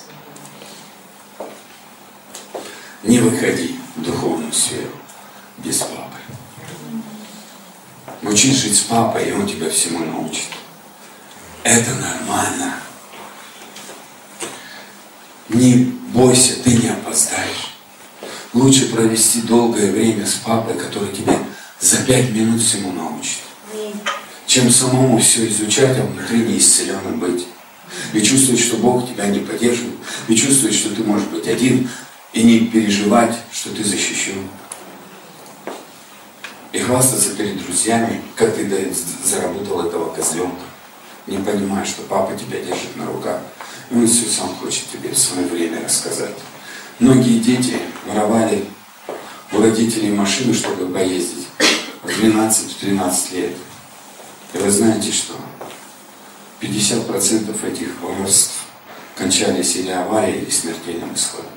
Не 3.02 3.19
выходи 3.19 3.78
в 3.97 4.02
духовную 4.02 4.52
сферу 4.52 4.93
без 5.59 5.78
папы. 5.78 6.21
Учись 8.23 8.59
жить 8.59 8.78
с 8.78 8.83
папой, 8.83 9.28
и 9.28 9.33
он 9.33 9.47
тебя 9.47 9.71
всему 9.71 10.05
научит. 10.05 10.49
Это 11.67 11.91
нормально. 11.97 12.75
Не 15.49 15.75
бойся, 16.15 16.63
ты 16.63 16.71
не 16.71 16.87
опоздаешь. 16.87 17.75
Лучше 18.53 18.93
провести 18.95 19.41
долгое 19.41 19.91
время 19.91 20.25
с 20.25 20.35
папой, 20.35 20.75
который 20.75 21.13
тебе 21.13 21.37
за 21.81 22.05
пять 22.05 22.31
минут 22.31 22.63
всему 22.63 22.93
научит, 22.93 23.41
чем 24.47 24.71
самому 24.71 25.19
все 25.19 25.49
изучать, 25.49 25.99
а 25.99 26.05
внутри 26.05 26.39
неисцеленным 26.39 27.19
быть. 27.19 27.49
И 28.13 28.23
чувствовать, 28.23 28.61
что 28.61 28.77
Бог 28.77 29.09
тебя 29.09 29.27
не 29.27 29.41
поддерживает. 29.41 29.97
И 30.29 30.37
чувствовать, 30.37 30.77
что 30.77 30.95
ты 30.95 31.03
можешь 31.03 31.27
быть 31.27 31.49
один, 31.49 31.91
и 32.33 32.45
не 32.45 32.61
переживать, 32.61 33.37
что 33.53 33.71
ты 33.71 33.83
защищен. 33.83 34.49
И 36.73 36.79
хвастаться 36.79 37.31
перед 37.31 37.61
друзьями, 37.61 38.23
как 38.37 38.55
ты 38.55 38.95
заработал 39.25 39.85
этого 39.85 40.15
козленка. 40.15 40.63
Не 41.26 41.38
понимая, 41.38 41.85
что 41.85 42.02
папа 42.02 42.37
тебя 42.37 42.61
держит 42.61 42.97
на 42.97 43.06
руках. 43.06 43.40
И 43.90 43.95
он 43.95 44.06
все 44.06 44.26
сам 44.26 44.54
хочет 44.56 44.90
тебе 44.90 45.11
в 45.11 45.18
свое 45.18 45.47
время 45.47 45.85
рассказать. 45.85 46.35
Многие 46.99 47.40
дети 47.40 47.78
воровали 48.06 48.64
у 49.52 49.61
родителей 49.61 50.12
машины, 50.12 50.54
чтобы 50.54 50.87
поездить 50.92 51.47
в 52.02 52.09
12-13 52.09 53.35
лет. 53.35 53.52
И 54.54 54.59
вы 54.59 54.71
знаете 54.71 55.12
что? 55.12 55.35
50% 56.61 57.73
этих 57.73 58.00
воровств 58.00 58.54
кончались 59.16 59.76
или 59.76 59.90
аварией, 59.90 60.42
или 60.42 60.50
смертельным 60.50 61.14
исходом. 61.14 61.50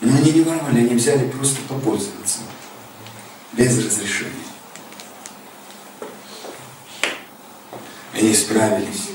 Но 0.00 0.16
они 0.16 0.23
не 0.34 0.42
воровали, 0.42 0.80
они 0.80 0.94
взяли 0.96 1.28
просто 1.28 1.60
попользоваться. 1.68 2.40
Без 3.52 3.78
разрешения. 3.78 4.32
Они 8.12 8.34
справились 8.34 9.10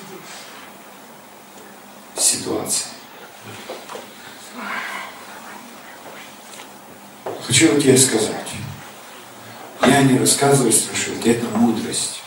с 2.16 2.24
ситуацией. 2.24 2.94
Хочу 7.46 7.74
вот 7.74 7.82
тебе 7.82 7.98
сказать. 7.98 8.36
Я 9.82 10.04
не 10.04 10.20
рассказываю 10.20 10.72
страшилки, 10.72 11.30
это 11.30 11.46
мудрость. 11.58 12.22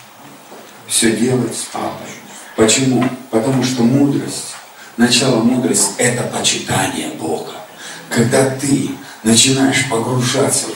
Все 0.87 1.17
делать 1.17 1.57
с 1.57 1.65
папой. 1.65 2.09
Почему? 2.57 3.09
Потому 3.31 3.63
что 3.63 3.83
мудрость, 3.83 4.55
начало 4.99 5.43
мудрости– 5.43 5.95
это 5.99 6.25
почитание 6.25 7.09
Бога 7.11 7.62
когда 8.13 8.51
ты 8.51 8.91
начинаешь 9.23 9.89
погружаться 9.89 10.67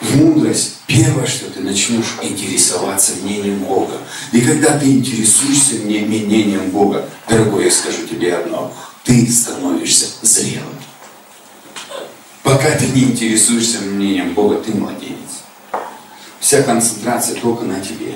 в 0.00 0.16
мудрость, 0.16 0.76
первое, 0.86 1.26
что 1.26 1.50
ты 1.50 1.60
начнешь 1.60 2.16
интересоваться 2.22 3.14
мнением 3.22 3.60
Бога. 3.60 3.98
И 4.32 4.40
когда 4.40 4.78
ты 4.78 4.90
интересуешься 4.90 5.76
мнением 5.76 6.70
Бога, 6.70 7.08
дорогой, 7.28 7.64
я 7.64 7.70
скажу 7.70 8.06
тебе 8.06 8.34
одно, 8.34 8.72
ты 9.04 9.26
становишься 9.30 10.06
зрелым. 10.22 10.66
Пока 12.42 12.70
ты 12.72 12.86
не 12.88 13.04
интересуешься 13.04 13.80
мнением 13.80 14.34
Бога, 14.34 14.56
ты 14.56 14.72
младенец. 14.72 15.16
Вся 16.40 16.62
концентрация 16.62 17.40
только 17.40 17.64
на 17.64 17.80
тебе. 17.80 18.14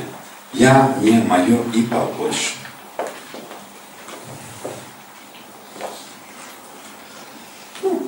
Я, 0.53 0.97
не 1.03 1.13
мое 1.13 1.59
и 1.75 1.83
побольше. 1.83 2.62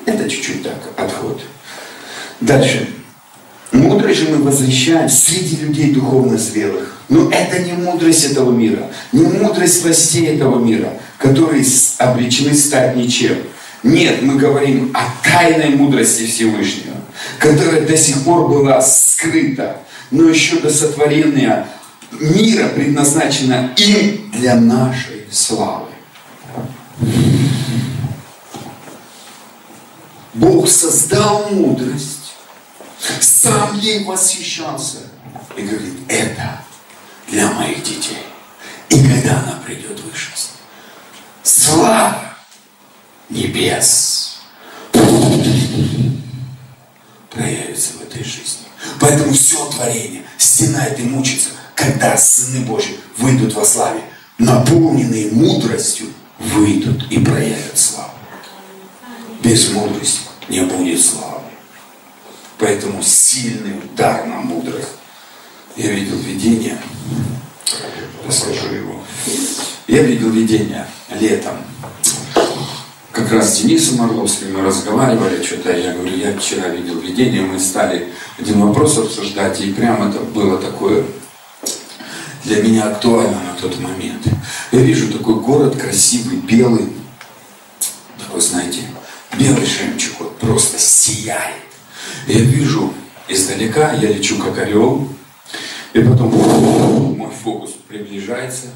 Это 0.06 0.28
чуть-чуть 0.28 0.62
так, 0.62 0.78
отход. 0.96 1.40
Дальше. 2.40 2.88
Мудрость 3.72 4.20
же 4.20 4.28
мы 4.28 4.42
возвещаем 4.42 5.08
среди 5.08 5.56
людей 5.56 5.92
духовно 5.92 6.38
зрелых. 6.38 6.94
Но 7.08 7.30
это 7.30 7.58
не 7.60 7.72
мудрость 7.72 8.24
этого 8.30 8.50
мира, 8.50 8.90
не 9.12 9.24
мудрость 9.24 9.82
властей 9.82 10.26
этого 10.26 10.58
мира, 10.58 10.92
которые 11.18 11.64
обречены 11.98 12.54
стать 12.54 12.96
ничем. 12.96 13.36
Нет, 13.82 14.22
мы 14.22 14.36
говорим 14.36 14.94
о 14.94 15.02
тайной 15.22 15.70
мудрости 15.70 16.24
Всевышнего, 16.24 16.96
которая 17.38 17.82
до 17.82 17.96
сих 17.96 18.22
пор 18.22 18.48
была 18.48 18.80
скрыта, 18.80 19.78
но 20.10 20.28
еще 20.28 20.60
до 20.60 20.70
сотворения 20.70 21.66
мира 22.12 22.68
предназначена 22.68 23.72
им 23.76 24.30
для 24.32 24.54
нашей 24.54 25.26
славы. 25.30 25.88
Бог 30.34 30.68
создал 30.68 31.50
мудрость, 31.50 32.34
сам 33.20 33.78
ей 33.78 34.04
восхищался 34.04 34.98
и 35.56 35.62
говорит, 35.62 35.94
это 36.08 36.60
для 37.28 37.50
моих 37.52 37.82
детей. 37.82 38.26
И 38.88 38.96
когда 38.96 39.38
она 39.40 39.60
придет 39.64 39.98
в 40.00 40.04
слава 41.42 42.34
небес 43.30 44.38
проявится 47.30 47.92
в 47.98 48.02
этой 48.02 48.22
жизни. 48.22 48.66
Поэтому 49.00 49.32
все 49.32 49.64
творение 49.70 50.22
стенает 50.38 50.98
и 51.00 51.02
мучится, 51.02 51.50
когда 51.74 52.16
сыны 52.16 52.64
Божьи 52.64 52.98
выйдут 53.18 53.54
во 53.54 53.64
славе, 53.64 54.02
наполненные 54.38 55.30
мудростью, 55.32 56.06
выйдут 56.38 57.10
и 57.10 57.18
проявят 57.18 57.76
славу. 57.76 58.13
Без 59.44 59.70
мудрости 59.72 60.20
не 60.48 60.62
будет 60.62 61.04
славы. 61.04 61.42
Поэтому 62.58 63.02
сильный 63.02 63.78
удар 63.78 64.24
на 64.26 64.36
мудрость. 64.36 64.88
Я 65.76 65.90
видел 65.90 66.16
видение, 66.16 66.78
расскажу 68.26 68.68
его. 68.68 69.02
Я 69.86 70.02
видел 70.02 70.30
видение 70.30 70.86
летом. 71.20 71.58
Как 73.12 73.30
раз 73.32 73.54
с 73.54 73.60
Денисом 73.60 74.00
Орловским 74.00 74.54
мы 74.54 74.62
разговаривали, 74.62 75.44
что-то 75.44 75.76
я 75.76 75.92
говорю, 75.92 76.16
я 76.16 76.36
вчера 76.38 76.68
видел 76.68 76.98
видение, 77.00 77.42
мы 77.42 77.60
стали 77.60 78.12
один 78.38 78.66
вопрос 78.66 78.96
обсуждать, 78.96 79.60
и 79.60 79.72
прямо 79.72 80.08
это 80.08 80.20
было 80.20 80.58
такое 80.58 81.04
для 82.44 82.62
меня 82.62 82.90
актуально 82.90 83.40
на 83.42 83.54
тот 83.60 83.78
момент. 83.78 84.22
Я 84.72 84.80
вижу 84.80 85.12
такой 85.12 85.36
город 85.36 85.76
красивый, 85.76 86.38
белый, 86.38 86.92
такой, 88.18 88.40
знаете, 88.40 88.80
белый 89.38 89.66
жемчуг, 89.66 90.20
вот 90.20 90.38
просто 90.38 90.78
сияет. 90.78 91.64
Я 92.26 92.40
вижу 92.40 92.92
издалека, 93.28 93.92
я 93.92 94.08
лечу 94.08 94.38
как 94.38 94.58
орел, 94.58 95.08
и 95.92 96.00
потом 96.00 97.16
мой 97.16 97.30
фокус 97.30 97.72
приближается, 97.88 98.66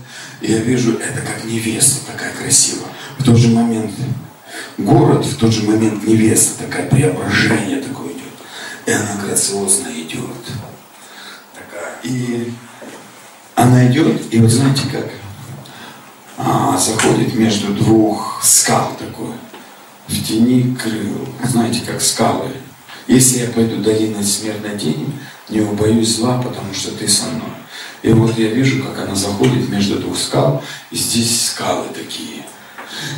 и 0.41 0.53
я 0.53 0.59
вижу, 0.59 0.99
это 0.99 1.21
как 1.21 1.45
невеста 1.45 2.07
такая 2.07 2.33
красивая. 2.33 2.89
В 3.19 3.25
тот 3.25 3.37
же 3.37 3.49
момент 3.49 3.93
город, 4.77 5.25
в 5.25 5.37
тот 5.37 5.53
же 5.53 5.65
момент 5.65 6.07
невеста, 6.07 6.65
такая 6.65 6.87
преображение 6.89 7.81
такое 7.81 8.13
идет. 8.13 8.23
И 8.87 8.91
она 8.93 9.17
грациозно 9.23 9.89
идет. 9.89 10.23
И 12.05 12.53
она 13.55 13.87
идет, 13.89 14.33
и 14.33 14.41
вот 14.41 14.51
знаете 14.51 14.83
как? 14.91 15.11
А, 16.37 16.79
заходит 16.79 17.35
между 17.35 17.75
двух 17.75 18.41
скал 18.43 18.95
такой. 18.97 19.33
В 20.09 20.25
тени 20.27 20.75
крыл. 20.75 21.29
Знаете, 21.45 21.83
как 21.87 22.01
скалы. 22.01 22.51
Если 23.07 23.41
я 23.41 23.49
пойду 23.49 23.83
долиной 23.83 24.25
смертной 24.25 24.79
тени, 24.79 25.07
не 25.49 25.61
убоюсь 25.61 26.17
зла, 26.17 26.41
потому 26.43 26.73
что 26.75 26.93
ты 26.93 27.07
со 27.07 27.27
мной. 27.27 27.51
И 28.03 28.13
вот 28.13 28.37
я 28.39 28.49
вижу, 28.49 28.83
как 28.85 28.99
она 29.07 29.15
заходит 29.15 29.69
между 29.69 29.99
двух 29.99 30.17
скал, 30.17 30.63
и 30.91 30.97
здесь 30.97 31.47
скалы 31.47 31.87
такие. 31.95 32.45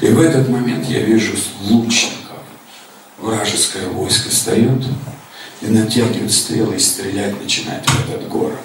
И 0.01 0.07
в 0.07 0.21
этот 0.21 0.49
момент 0.49 0.89
я 0.89 1.01
вижу 1.01 1.33
лучников. 1.63 2.39
Вражеское 3.19 3.89
войско 3.89 4.31
встает 4.31 4.83
и 5.61 5.67
натягивает 5.67 6.33
стрелы 6.33 6.77
и 6.77 6.79
стрелять 6.79 7.41
начинает 7.41 7.85
в 7.89 8.09
этот 8.09 8.29
город. 8.29 8.59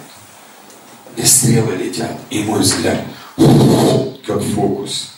И 1.18 1.24
стрелы 1.24 1.76
летят, 1.76 2.18
и 2.30 2.44
мой 2.44 2.62
взгляд, 2.62 3.02
как 4.26 4.42
фокус. 4.42 5.15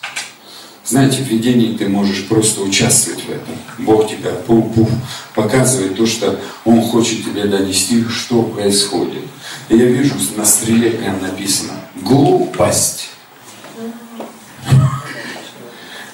Знаете, 0.88 1.18
в 1.18 1.26
видении 1.26 1.76
ты 1.76 1.86
можешь 1.86 2.26
просто 2.28 2.62
участвовать 2.62 3.22
в 3.22 3.28
этом. 3.28 3.54
Бог 3.76 4.08
тебя 4.08 4.30
пуф-пуф 4.46 4.88
показывает 5.34 5.96
то, 5.96 6.06
что 6.06 6.40
Он 6.64 6.80
хочет 6.80 7.26
тебе 7.26 7.44
донести, 7.44 8.02
что 8.04 8.42
происходит. 8.42 9.24
И 9.68 9.76
я 9.76 9.84
вижу, 9.84 10.14
на 10.34 10.46
стреле 10.46 10.92
прям 10.92 11.20
написано 11.20 11.72
«Глупость». 11.96 13.10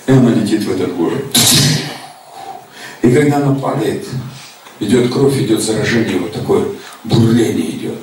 И 0.06 0.10
она 0.10 0.30
летит 0.30 0.64
в 0.64 0.70
этот 0.72 0.96
город. 0.96 1.24
И 3.02 3.12
когда 3.12 3.36
она 3.36 3.54
падает, 3.54 4.04
идет 4.80 5.12
кровь, 5.12 5.38
идет 5.38 5.62
заражение, 5.62 6.18
вот 6.18 6.32
такое 6.32 6.66
бурление 7.04 7.70
идет. 7.70 8.00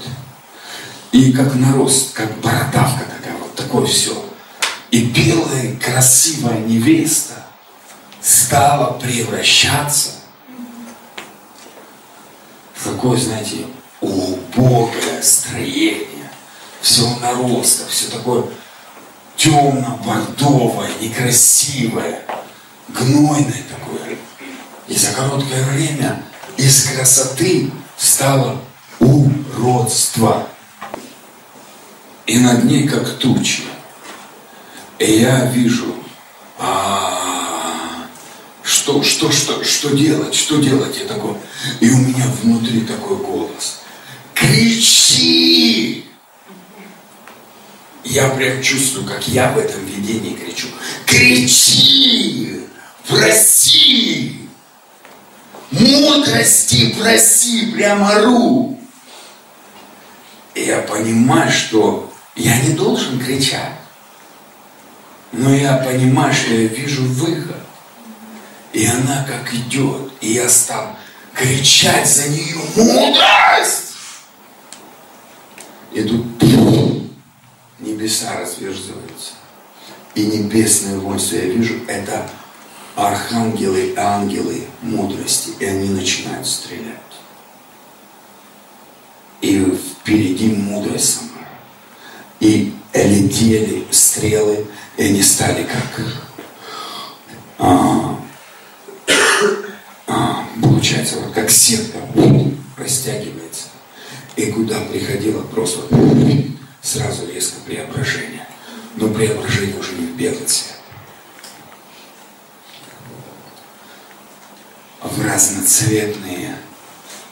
И 1.12 1.34
как 1.34 1.54
нарост, 1.54 2.14
как 2.14 2.40
бородавка 2.40 3.04
такая, 3.18 3.36
вот 3.42 3.54
такое 3.56 3.86
все. 3.88 4.21
И 4.92 5.06
белая 5.06 5.78
красивая 5.78 6.60
невеста 6.60 7.46
стала 8.22 9.00
превращаться 9.00 10.12
в 12.76 12.84
такое, 12.84 13.18
знаете, 13.18 13.66
убогое 14.02 15.22
строение. 15.22 16.08
Все 16.82 17.08
нароста, 17.20 17.88
все 17.88 18.10
такое 18.10 18.46
темно-бордовое, 19.38 20.90
некрасивое, 21.00 22.26
гнойное 22.90 23.64
такое. 23.70 24.18
И 24.88 24.96
за 24.96 25.14
короткое 25.14 25.64
время 25.70 26.22
из 26.58 26.84
красоты 26.90 27.72
стало 27.98 28.62
уродство. 29.00 30.48
И 32.26 32.40
над 32.40 32.66
ней 32.66 32.88
как 32.88 33.18
тучи. 33.18 33.71
И 35.02 35.22
я 35.22 35.46
вижу, 35.46 35.96
а, 36.60 38.06
что, 38.62 39.02
что, 39.02 39.32
что, 39.32 39.64
что 39.64 39.96
делать, 39.98 40.36
что 40.36 40.58
делать, 40.58 40.96
я 41.00 41.06
такой. 41.06 41.38
И 41.80 41.90
у 41.90 41.98
меня 41.98 42.28
внутри 42.44 42.82
такой 42.82 43.18
голос. 43.18 43.80
Кричи! 44.36 46.06
Я 48.04 48.30
прям 48.30 48.62
чувствую, 48.62 49.08
как 49.08 49.28
я 49.28 49.52
в 49.54 49.58
этом 49.58 49.84
видении 49.86 50.36
кричу. 50.36 50.68
Кричи! 51.08 52.62
Проси! 53.08 54.48
Мудрости 55.72 56.94
проси, 57.00 57.72
прямо 57.72 58.22
ру. 58.22 58.80
И 60.54 60.62
я 60.62 60.78
понимаю, 60.82 61.52
что 61.52 62.14
я 62.36 62.62
не 62.62 62.76
должен 62.76 63.20
кричать. 63.20 63.81
Но 65.32 65.54
я 65.54 65.78
понимаю, 65.78 66.34
что 66.34 66.54
я 66.54 66.68
вижу 66.68 67.04
выход. 67.04 67.56
И 68.74 68.86
она 68.86 69.26
как 69.28 69.54
идет. 69.54 70.12
И 70.22 70.34
я 70.34 70.50
стал 70.50 70.96
кричать 71.34 72.08
за 72.08 72.30
нее 72.30 72.58
мудрость. 72.76 73.94
И 75.94 76.04
тут 76.04 76.26
небеса 77.80 78.40
разверзываются. 78.40 79.34
И 80.16 80.26
небесное 80.26 81.00
воинство, 81.00 81.36
я 81.36 81.46
вижу, 81.46 81.76
это 81.88 82.30
архангелы, 82.96 83.94
ангелы 83.98 84.68
мудрости. 84.82 85.52
И 85.60 85.66
они 85.66 85.90
начинают 85.90 86.46
стрелять. 86.46 86.98
И 89.40 89.60
впереди 89.66 90.50
мудрость 90.50 91.16
сама. 91.16 91.48
И 92.40 92.74
летели 92.94 93.86
стрелы, 93.92 94.68
и 94.98 95.04
они 95.04 95.24
стали 95.24 95.64
как 95.64 96.06
а, 97.58 98.20
а, 100.08 100.48
получается, 100.62 101.20
вот 101.20 101.34
как 101.34 101.50
сетка 101.50 102.00
растягивается. 102.76 103.68
И 104.36 104.52
куда 104.52 104.80
приходило 104.82 105.44
просто 105.44 105.82
сразу 106.82 107.32
резко 107.32 107.60
преображение. 107.66 108.48
Но 108.96 109.08
преображение 109.10 109.78
уже 109.78 109.94
не 109.94 110.08
в 110.08 110.16
белый. 110.16 110.48
А 115.02 115.08
в 115.08 115.24
разноцветные 115.24 116.58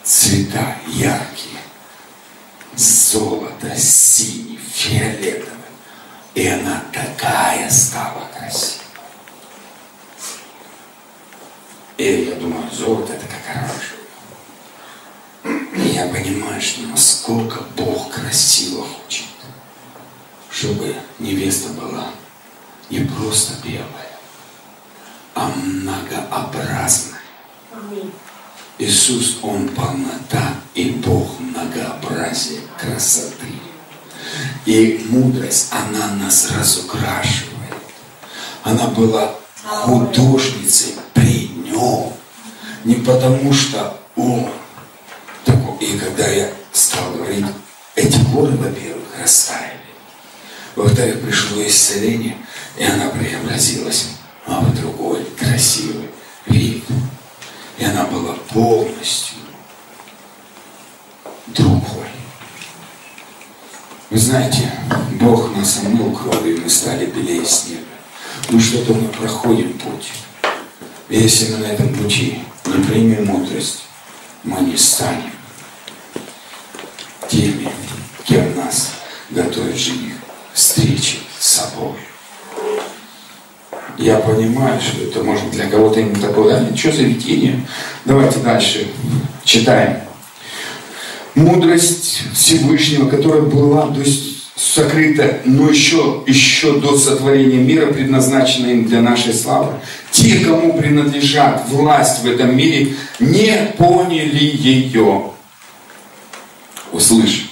цвета, 0.03 0.77
яркие. 0.87 1.59
Золото, 2.75 3.75
синий, 3.77 4.59
фиолетовый. 4.73 5.58
И 6.35 6.47
она 6.47 6.83
такая 6.93 7.69
стала 7.69 8.27
красивая. 8.37 8.85
И 11.97 12.29
я 12.29 12.35
думаю, 12.35 12.69
золото 12.71 13.13
это 13.13 13.25
как 13.25 13.57
оранжевое. 13.57 13.99
И 15.75 15.89
я 15.89 16.07
понимаю, 16.07 16.61
что 16.61 16.81
насколько 16.83 17.61
Бог 17.75 18.11
красиво 18.11 18.85
хочет, 18.85 19.25
чтобы 20.49 20.95
невеста 21.19 21.69
была 21.73 22.11
не 22.89 23.01
просто 23.01 23.53
белая, 23.63 24.17
а 25.35 25.49
многообразная. 25.49 27.19
Иисус, 28.77 29.39
Он 29.41 29.67
полнота 29.69 30.55
и 30.73 30.91
Бог 30.91 31.37
многообразие 31.39 32.61
красоты. 32.77 33.58
И 34.69 35.03
мудрость, 35.09 35.69
она 35.71 36.13
нас 36.23 36.51
разукрашивает. 36.51 37.73
Она 38.61 38.85
была 38.85 39.33
художницей 39.63 40.93
при 41.15 41.47
нем. 41.47 42.13
не 42.83 42.93
потому 42.93 43.51
что 43.51 43.99
он 44.15 44.47
такой. 45.43 45.75
И 45.79 45.97
когда 45.97 46.27
я 46.27 46.51
стал 46.71 47.13
говорить, 47.13 47.47
эти 47.95 48.19
горы, 48.31 48.51
во-первых, 48.57 49.07
растаяли. 49.19 49.79
Во-вторых, 50.75 51.21
пришло 51.21 51.65
исцеление, 51.65 52.37
и 52.77 52.83
она 52.83 53.09
преобразилась 53.09 54.09
а 54.45 54.61
в 54.61 54.79
другой 54.79 55.25
красивый 55.35 56.11
вид. 56.45 56.83
И 57.79 57.85
она 57.85 58.03
была 58.03 58.35
полностью 58.53 59.37
другой. 61.47 62.08
Вы 64.09 64.17
знаете, 64.17 64.71
Бог 65.21 65.55
нас 65.55 65.81
омыл 65.85 66.11
кровью, 66.11 66.61
мы 66.63 66.69
стали 66.69 67.05
белее 67.05 67.45
снега. 67.45 67.83
Ну 68.49 68.59
что-то 68.59 68.93
мы 68.95 69.07
проходим 69.09 69.73
путь. 69.73 70.11
И 71.09 71.19
если 71.19 71.53
мы 71.53 71.59
на 71.59 71.65
этом 71.67 71.93
пути 71.93 72.39
не 72.65 72.83
примем 72.85 73.27
мудрость, 73.27 73.81
мы 74.43 74.61
не 74.61 74.75
станем 74.77 75.31
теми, 77.27 77.69
кем 78.23 78.55
нас 78.55 78.93
готовит 79.29 79.77
жених 79.77 80.13
встречи 80.53 81.19
с 81.39 81.47
собой. 81.47 81.97
Я 83.99 84.17
понимаю, 84.17 84.81
что 84.81 85.03
это 85.03 85.23
может 85.23 85.51
для 85.51 85.69
кого-то 85.69 85.99
именно 85.99 86.19
такое, 86.19 86.59
да, 86.59 86.75
что 86.75 86.91
за 86.91 87.03
видение? 87.03 87.63
Давайте 88.05 88.39
дальше 88.39 88.87
читаем. 89.43 90.08
Мудрость 91.39 92.23
Всевышнего, 92.33 93.09
которая 93.09 93.43
была, 93.43 93.87
то 93.87 94.01
есть 94.01 94.51
сокрыта, 94.57 95.39
но 95.45 95.69
еще, 95.69 96.21
еще 96.27 96.81
до 96.81 96.97
сотворения 96.97 97.59
мира, 97.59 97.85
предназначена 97.93 98.67
им 98.67 98.85
для 98.85 98.99
нашей 99.01 99.33
славы. 99.33 99.75
Те, 100.11 100.39
кому 100.39 100.77
принадлежат 100.77 101.63
власть 101.69 102.23
в 102.23 102.27
этом 102.27 102.57
мире, 102.57 102.93
не 103.21 103.73
поняли 103.77 104.43
ее. 104.43 105.31
Услышь. 106.91 107.51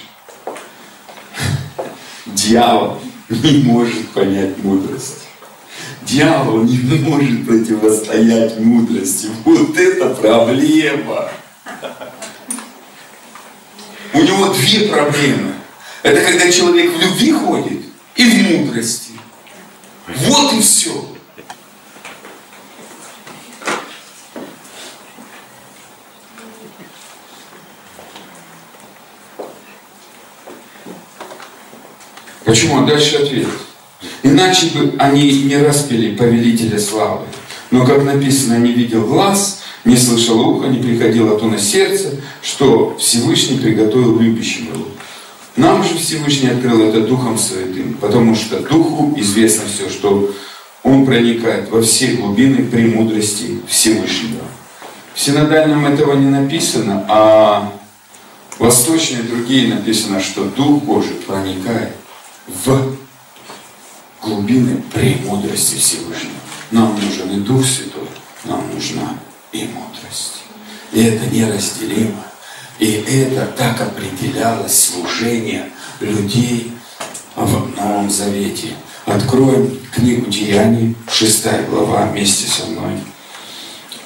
Дьявол 2.26 2.98
не 3.30 3.62
может 3.62 4.08
понять 4.10 4.62
мудрость. 4.62 5.28
Дьявол 6.02 6.64
не 6.64 6.98
может 6.98 7.46
противостоять 7.46 8.60
мудрости. 8.60 9.28
Вот 9.46 9.78
это 9.78 10.10
проблема. 10.10 11.30
У 14.18 14.22
него 14.22 14.48
две 14.48 14.88
проблемы. 14.88 15.54
Это 16.02 16.20
когда 16.20 16.50
человек 16.50 16.92
в 16.92 17.00
любви 17.00 17.30
ходит 17.30 17.82
и 18.16 18.24
в 18.24 18.50
мудрости. 18.50 19.12
Вот 20.08 20.54
и 20.54 20.60
все. 20.60 21.08
Почему? 32.44 32.84
Дальше 32.86 33.18
ответ. 33.18 33.46
Иначе 34.24 34.66
бы 34.66 34.94
они 34.98 35.44
не 35.44 35.58
распили 35.58 36.16
повелителя 36.16 36.80
славы. 36.80 37.24
Но, 37.70 37.86
как 37.86 38.02
написано, 38.02 38.58
не 38.58 38.72
видел 38.72 39.06
глаз, 39.06 39.62
не 39.88 39.96
слышал 39.96 40.38
ухо, 40.40 40.66
не 40.66 40.82
приходило 40.82 41.38
то 41.38 41.46
на 41.46 41.58
сердце, 41.58 42.20
что 42.42 42.94
Всевышний 42.98 43.56
приготовил 43.56 44.18
любящим 44.18 44.66
его. 44.66 44.84
Нам 45.56 45.82
же 45.82 45.96
Всевышний 45.96 46.50
открыл 46.50 46.82
это 46.82 47.00
Духом 47.00 47.38
Святым, 47.38 47.94
потому 47.94 48.34
что 48.34 48.60
Духу 48.60 49.14
известно 49.16 49.64
все, 49.66 49.88
что 49.88 50.30
Он 50.82 51.06
проникает 51.06 51.70
во 51.70 51.80
все 51.80 52.08
глубины 52.08 52.66
премудрости 52.66 53.60
Всевышнего. 53.66 54.44
В 55.14 55.20
синодальном 55.20 55.86
этого 55.86 56.14
не 56.14 56.28
написано, 56.28 57.06
а 57.08 57.72
восточные 58.58 59.22
другие 59.22 59.74
написано, 59.74 60.20
что 60.20 60.44
Дух 60.44 60.82
Божий 60.82 61.14
проникает 61.26 61.94
в 62.46 62.94
глубины 64.22 64.82
премудрости 64.92 65.76
Всевышнего. 65.76 66.34
Нам 66.72 66.94
нужен 66.94 67.30
и 67.30 67.40
Дух 67.40 67.64
Святой, 67.64 68.08
нам 68.44 68.62
нужна 68.74 69.14
и 69.52 69.68
мудрость. 69.68 70.42
И 70.92 71.02
это 71.02 71.26
неразделимо. 71.26 72.24
И 72.78 72.86
это 72.86 73.46
так 73.56 73.80
определялось 73.80 74.90
служение 74.90 75.70
людей 76.00 76.72
в 77.34 77.76
Новом 77.76 78.10
Завете. 78.10 78.68
Откроем 79.04 79.78
книгу 79.92 80.30
Деяний, 80.30 80.94
шестая 81.10 81.66
глава, 81.66 82.06
вместе 82.06 82.46
со 82.46 82.66
мной. 82.66 83.00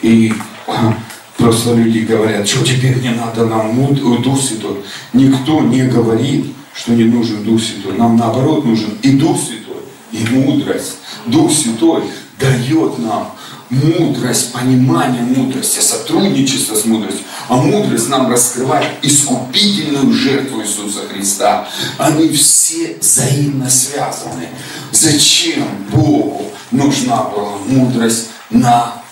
И 0.01 0.33
а, 0.67 0.95
просто 1.37 1.75
люди 1.75 2.01
говорят, 2.01 2.49
что 2.49 2.65
теперь 2.65 3.01
не 3.01 3.11
надо 3.11 3.47
нам 3.47 3.95
Дух 4.23 4.41
Святой. 4.41 4.83
Никто 5.13 5.61
не 5.61 5.83
говорит, 5.83 6.47
что 6.75 6.93
не 6.93 7.05
нужен 7.05 7.45
Дух 7.45 7.61
Святой. 7.61 7.99
Нам 7.99 8.17
наоборот 8.17 8.65
нужен 8.65 8.97
и 9.03 9.13
Дух 9.13 9.39
Святой, 9.39 9.83
и 10.13 10.25
мудрость. 10.31 10.99
Дух 11.27 11.53
Святой 11.53 12.05
дает 12.39 12.99
нам 12.99 13.33
мудрость, 13.73 14.53
понимание 14.53 15.23
мудрости, 15.23 15.81
сотрудничество 15.81 16.75
с 16.75 16.85
мудростью. 16.85 17.25
А 17.49 17.57
мудрость 17.57 18.09
нам 18.09 18.31
раскрывает 18.31 18.87
искупительную 19.03 20.13
жертву 20.13 20.61
Иисуса 20.61 21.09
Христа. 21.09 21.67
Они 21.97 22.29
все 22.29 22.99
взаимно 23.01 23.71
связаны. 23.71 24.49
Зачем 24.93 25.67
Богу 25.91 26.53
нужна 26.71 27.23
была 27.23 27.57
мудрость 27.67 28.29
на 28.51 29.03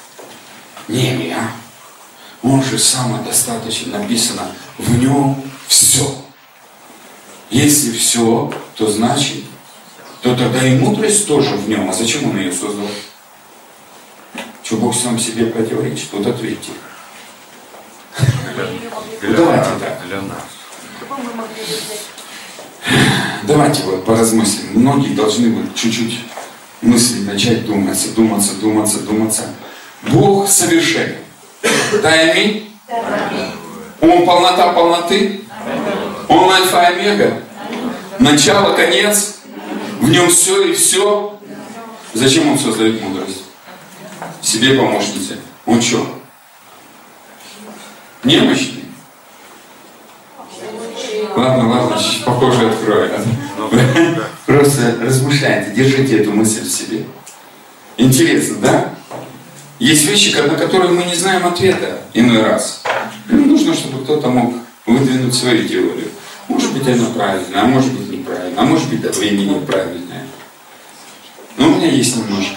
небе? 0.88 1.34
А? 1.34 1.50
Он 2.46 2.62
же 2.62 2.78
самодостаточен, 2.78 3.92
написано, 3.92 4.42
в 4.76 4.98
нем 4.98 5.42
все. 5.66 6.14
Если 7.50 7.92
все, 7.96 8.52
то 8.76 8.90
значит, 8.90 9.44
то 10.20 10.34
тогда 10.36 10.66
и 10.66 10.78
мудрость 10.78 11.26
тоже 11.26 11.56
в 11.56 11.66
нем. 11.66 11.88
А 11.88 11.94
зачем 11.94 12.28
он 12.28 12.36
ее 12.36 12.52
создал? 12.52 12.86
Что 14.70 14.76
Бог 14.76 14.94
сам 14.94 15.18
себе 15.18 15.46
противоречит? 15.46 16.11
Вот 16.12 16.24
ответьте. 16.28 16.70
Ну, 19.20 19.35
давайте 19.37 19.70
так. 19.80 20.00
Давайте 23.48 23.83
вот 23.83 24.04
поразмыслим. 24.04 24.68
Многие 24.74 25.16
должны 25.16 25.48
быть 25.48 25.74
чуть-чуть 25.74 26.20
мысли 26.83 27.24
начать 27.24 27.66
думаться, 27.66 28.14
думаться, 28.14 28.54
думаться, 28.61 29.00
думаться. 29.00 29.42
Бог 30.02 30.48
совершенен. 30.48 31.16
Да, 32.00 32.11
аминь? 32.12 32.72
Он 34.00 34.24
полнота 34.24 34.72
полноты. 34.72 35.40
Он 36.28 36.48
альфа 36.48 36.92
и 36.92 37.09
омега. 37.09 37.42
Начало, 38.20 38.76
конец. 38.76 39.38
В 40.00 40.09
нем 40.09 40.30
все 40.30 40.62
и 40.62 40.74
все. 40.74 41.40
Зачем 42.14 42.52
он 42.52 42.56
создает 42.56 43.02
мудрость? 43.02 43.49
Себе 44.42 44.74
помощницы. 44.74 45.38
Он 45.66 45.81
что? 45.81 46.20
Немощный? 48.24 48.85
Ладно, 51.37 51.68
ладно, 51.68 51.96
похоже 52.24 52.70
открою. 52.70 53.11
Просто 54.46 54.96
размышляйте, 55.00 55.72
держите 55.72 56.18
эту 56.18 56.33
мысль 56.33 56.62
в 56.62 56.70
себе. 56.70 57.05
Интересно, 57.96 58.57
да? 58.61 58.94
Есть 59.79 60.07
вещи, 60.07 60.37
на 60.37 60.57
которые 60.57 60.90
мы 60.90 61.05
не 61.05 61.14
знаем 61.14 61.46
ответа 61.46 62.00
иной 62.12 62.42
раз. 62.42 62.83
нужно, 63.29 63.74
чтобы 63.74 64.05
кто-то 64.05 64.29
мог 64.29 64.55
выдвинуть 64.87 65.35
свою 65.35 65.66
теорию. 65.66 66.11
Может 66.48 66.72
быть, 66.72 66.87
она 66.88 67.07
правильная, 67.11 67.62
а 67.62 67.66
может 67.66 67.92
быть, 67.92 68.11
неправильная, 68.11 68.61
а 68.61 68.64
может 68.64 68.88
быть, 68.88 69.00
до 69.00 69.12
времени 69.12 69.55
неправильная. 69.55 70.26
Но 71.57 71.68
у 71.68 71.76
меня 71.76 71.88
есть 71.88 72.16
немножко. 72.16 72.57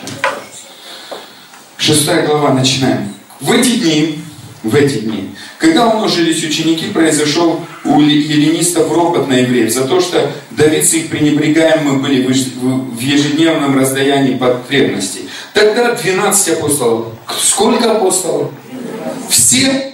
Шестая 1.85 2.25
глава, 2.25 2.53
начинаем. 2.53 3.13
В 3.41 3.51
эти 3.51 3.71
дни, 3.71 4.19
в 4.63 4.73
эти 4.73 4.99
дни, 4.99 5.31
когда 5.57 5.89
умножились 5.89 6.41
ученики, 6.41 6.85
произошел 6.85 7.59
у 7.83 7.99
еленистов 7.99 8.89
ропот 8.89 9.27
на 9.27 9.33
евреев 9.33 9.69
за 9.69 9.83
то, 9.83 9.99
что 9.99 10.31
давицы 10.51 10.99
их 10.99 11.09
пренебрегаемы 11.09 11.99
были 11.99 12.25
в 12.25 12.97
ежедневном 12.99 13.77
раздаянии 13.77 14.35
потребностей. 14.37 15.27
Тогда 15.53 15.93
12 15.93 16.57
апостолов. 16.57 17.07
Сколько 17.37 17.91
апостолов? 17.91 18.51
Все? 19.27 19.91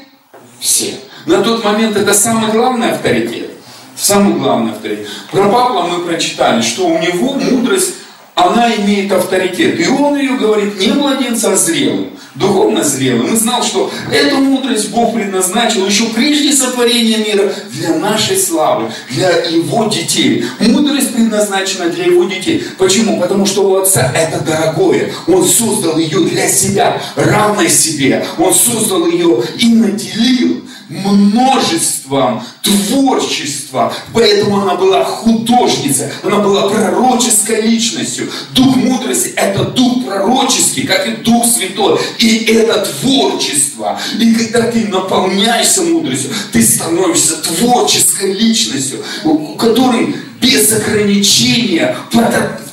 Все. 0.59 0.93
На 1.25 1.41
тот 1.41 1.63
момент 1.63 1.97
это 1.97 2.13
самый 2.13 2.51
главный 2.51 2.91
авторитет. 2.91 3.49
Самый 3.95 4.35
главный 4.35 4.73
авторитет. 4.73 5.07
Про 5.31 5.49
Павла 5.49 5.87
мы 5.87 6.05
прочитали, 6.05 6.61
что 6.61 6.87
у 6.87 6.99
него 6.99 7.33
мудрость 7.33 7.95
она 8.39 8.73
имеет 8.75 9.11
авторитет. 9.11 9.79
И 9.79 9.87
он 9.87 10.17
ее 10.17 10.37
говорит 10.37 10.79
не 10.79 10.87
младенцем, 10.87 11.53
а 11.53 11.55
зрелым, 11.55 12.11
духовно 12.35 12.83
зрелым. 12.83 13.33
И 13.33 13.35
знал, 13.35 13.63
что 13.63 13.91
эту 14.11 14.37
мудрость 14.37 14.89
Бог 14.91 15.13
предназначил 15.13 15.85
еще 15.85 16.05
прежде 16.05 16.53
сотворения 16.53 17.17
мира 17.17 17.51
для 17.71 17.95
нашей 17.95 18.37
славы, 18.37 18.91
для 19.09 19.29
его 19.45 19.85
детей. 19.85 20.45
Мудрость 20.59 21.13
предназначена 21.13 21.89
для 21.89 22.05
его 22.05 22.23
детей. 22.25 22.63
Почему? 22.77 23.19
Потому 23.19 23.45
что 23.45 23.69
у 23.69 23.75
Отца 23.75 24.11
это 24.15 24.43
дорогое. 24.43 25.11
Он 25.27 25.45
создал 25.45 25.97
ее 25.97 26.21
для 26.21 26.47
себя, 26.47 27.01
равной 27.15 27.69
себе. 27.69 28.25
Он 28.37 28.53
создал 28.53 29.05
ее 29.07 29.43
и 29.57 29.73
наделил 29.73 30.63
множеством 30.89 32.43
творчества. 32.61 33.93
Поэтому 34.13 34.61
она 34.61 34.75
была 34.75 35.03
художница, 35.05 36.11
она 36.23 36.39
была 36.39 36.69
пророческой 36.69 37.61
личностью. 37.61 38.29
Дух 38.53 38.75
мудрости– 38.75 39.33
это 39.35 39.65
дух 39.65 40.05
пророческий, 40.05 40.87
как 40.87 41.07
и 41.07 41.11
Дух 41.17 41.45
Святой. 41.45 41.99
И 42.17 42.45
это 42.45 42.85
творчество. 42.85 43.99
И 44.19 44.33
когда 44.33 44.71
ты 44.71 44.87
наполняешься 44.87 45.83
мудростью, 45.83 46.31
ты 46.51 46.63
становишься 46.63 47.37
творческой 47.37 48.33
личностью, 48.33 49.03
у 49.23 49.55
которой 49.55 50.15
без 50.41 50.71
ограничения 50.73 51.95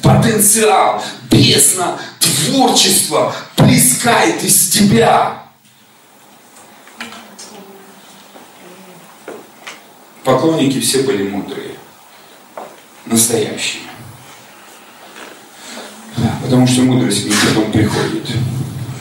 потенциал, 0.02 1.02
бездна 1.30 1.98
творчества 2.20 3.34
плескает 3.56 4.42
из 4.42 4.68
тебя. 4.68 5.45
Поклонники 10.26 10.80
все 10.80 11.02
были 11.02 11.28
мудрые, 11.28 11.70
настоящие. 13.06 13.84
Потому 16.42 16.66
что 16.66 16.82
мудрость 16.82 17.26
ним 17.26 17.34
потом 17.48 17.70
приходит. 17.70 18.28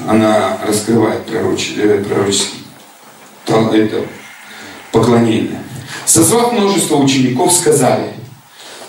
Она 0.08 0.60
раскрывает 0.66 1.26
пророческий, 1.26 1.82
э, 1.82 2.04
пророческий 2.04 2.60
это 3.48 4.06
поклонение. 4.92 5.62
Созвав 6.06 6.54
множество 6.54 6.98
учеников, 6.98 7.52
сказали, 7.52 8.14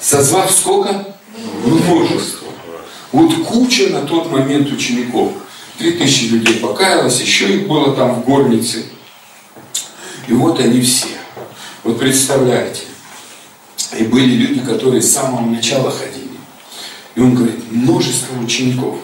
созвав 0.00 0.50
сколько? 0.50 1.16
Множество. 1.64 2.48
Вот 3.12 3.32
куча 3.46 3.88
на 3.88 4.02
тот 4.02 4.30
момент 4.30 4.70
учеников. 4.70 5.32
Три 5.78 5.92
тысячи 5.92 6.24
людей 6.24 6.54
покаялось, 6.56 7.20
еще 7.20 7.54
их 7.54 7.68
было 7.68 7.94
там 7.94 8.20
в 8.20 8.24
горнице. 8.24 8.84
И 10.28 10.32
вот 10.32 10.60
они 10.60 10.80
все. 10.82 11.08
Вот 11.86 12.00
представляете, 12.00 12.82
и 13.96 14.02
были 14.02 14.34
люди, 14.34 14.60
которые 14.60 15.00
с 15.00 15.12
самого 15.12 15.48
начала 15.48 15.88
ходили. 15.92 16.36
И 17.14 17.20
он 17.20 17.36
говорит, 17.36 17.70
множество 17.70 18.36
учеников. 18.40 18.98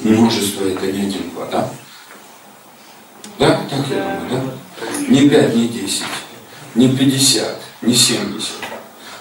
Множество 0.00 0.66
это 0.68 0.84
не 0.84 1.06
один, 1.06 1.30
два, 1.30 1.46
да? 1.46 1.70
Да? 3.38 3.62
Так 3.70 3.86
я 3.88 4.20
думаю, 4.20 4.52
да? 4.78 5.08
Не 5.08 5.30
пять, 5.30 5.56
не 5.56 5.68
десять, 5.68 6.04
не 6.74 6.94
пятьдесят, 6.94 7.58
не 7.80 7.94
семьдесят. 7.94 8.52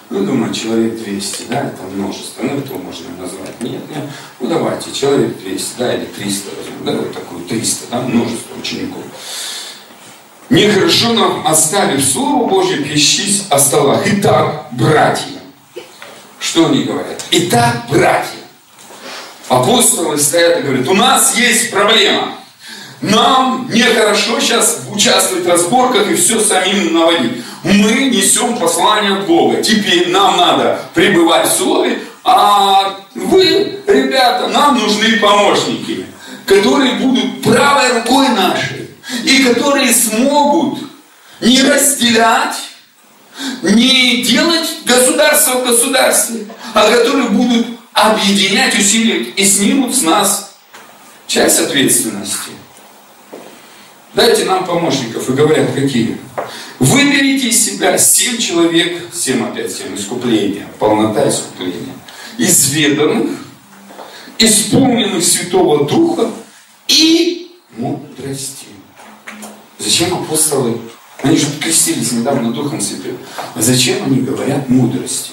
Ну, 0.10 0.26
думаю, 0.26 0.54
человек 0.54 1.02
200, 1.02 1.44
да, 1.50 1.68
это 1.68 1.84
множество. 1.84 2.44
Ну, 2.44 2.58
это 2.58 2.74
можно 2.74 3.10
назвать. 3.18 3.62
Нет, 3.62 3.82
нет. 3.90 4.10
Ну, 4.42 4.48
давайте, 4.48 4.92
человек 4.92 5.38
200, 5.40 5.78
да, 5.78 5.96
или 5.96 6.06
300 6.06 6.50
возьмем, 6.56 6.86
да, 6.86 6.92
вот 6.94 7.14
такую 7.14 7.46
300, 7.46 7.86
да, 7.92 8.02
множество 8.02 8.58
учеников. 8.60 9.04
Нехорошо 10.50 11.14
нам, 11.14 11.46
оставив 11.46 12.06
Слово 12.06 12.48
Божье, 12.48 12.78
пищись 12.78 13.44
о 13.50 13.60
столах. 13.60 14.02
Итак, 14.06 14.68
братья. 14.72 15.26
Что 16.40 16.68
они 16.68 16.84
говорят? 16.84 17.22
Итак, 17.32 17.84
братья. 17.90 18.38
Апостолы 19.50 20.18
стоят 20.18 20.60
и 20.60 20.62
говорят, 20.62 20.88
у 20.88 20.94
нас 20.94 21.38
есть 21.38 21.72
проблема. 21.72 22.34
Нам 23.02 23.70
нехорошо 23.72 24.40
сейчас 24.40 24.84
участвовать 24.92 25.46
в 25.46 25.50
разборках 25.50 26.10
и 26.10 26.16
все 26.16 26.40
самим 26.40 26.94
наводить. 26.94 27.44
Мы 27.64 28.10
несем 28.10 28.58
послание 28.58 29.18
от 29.18 29.28
Бога. 29.28 29.62
Теперь 29.62 30.10
нам 30.10 30.38
надо 30.38 30.80
пребывать 30.94 31.48
в 31.48 31.58
Слове, 31.58 32.00
а 32.24 32.96
вы, 33.14 33.80
ребята, 33.86 34.48
нам 34.48 34.80
нужны 34.80 35.18
помощники, 35.18 36.06
которые 36.46 36.94
будут 36.94 37.42
и 37.44 37.50
которые 39.54 39.94
смогут 39.94 40.80
не 41.42 41.62
разделять, 41.62 42.56
не 43.62 44.24
делать 44.24 44.68
государство 44.86 45.60
в 45.60 45.68
государстве, 45.68 46.46
а 46.74 46.90
которые 46.90 47.30
будут 47.30 47.68
объединять 47.94 48.78
усилия 48.78 49.24
и 49.24 49.46
снимут 49.46 49.96
с 49.96 50.02
нас 50.02 50.56
часть 51.28 51.60
ответственности. 51.60 52.52
Дайте 54.14 54.46
нам 54.46 54.66
помощников. 54.66 55.30
И 55.30 55.34
говорят, 55.34 55.74
какие? 55.76 56.18
Выберите 56.80 57.50
из 57.50 57.64
себя 57.64 57.98
семь 57.98 58.38
человек, 58.38 59.04
семь 59.14 59.44
опять 59.44 59.72
семь 59.72 59.96
искупления, 59.96 60.68
полнота 60.80 61.30
искупления, 61.30 61.94
изведанных, 62.38 63.38
исполненных 64.40 65.24
Святого 65.24 65.86
Духа 65.86 66.32
и 66.88 67.52
мудрости. 67.76 68.77
Зачем 69.88 70.14
апостолы, 70.16 70.82
они 71.24 71.38
же 71.38 71.48
крестились 71.62 72.12
недавно 72.12 72.52
Духом 72.52 72.82
Святым, 72.82 73.18
а 73.56 73.62
зачем 73.62 74.04
они 74.04 74.20
говорят 74.20 74.68
мудрости? 74.68 75.32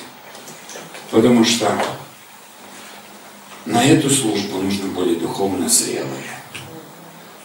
Потому 1.10 1.44
что 1.44 1.76
на 3.66 3.84
эту 3.84 4.08
службу 4.08 4.58
нужны 4.58 4.86
более 4.90 5.16
духовно 5.16 5.68
зрелые. 5.68 6.30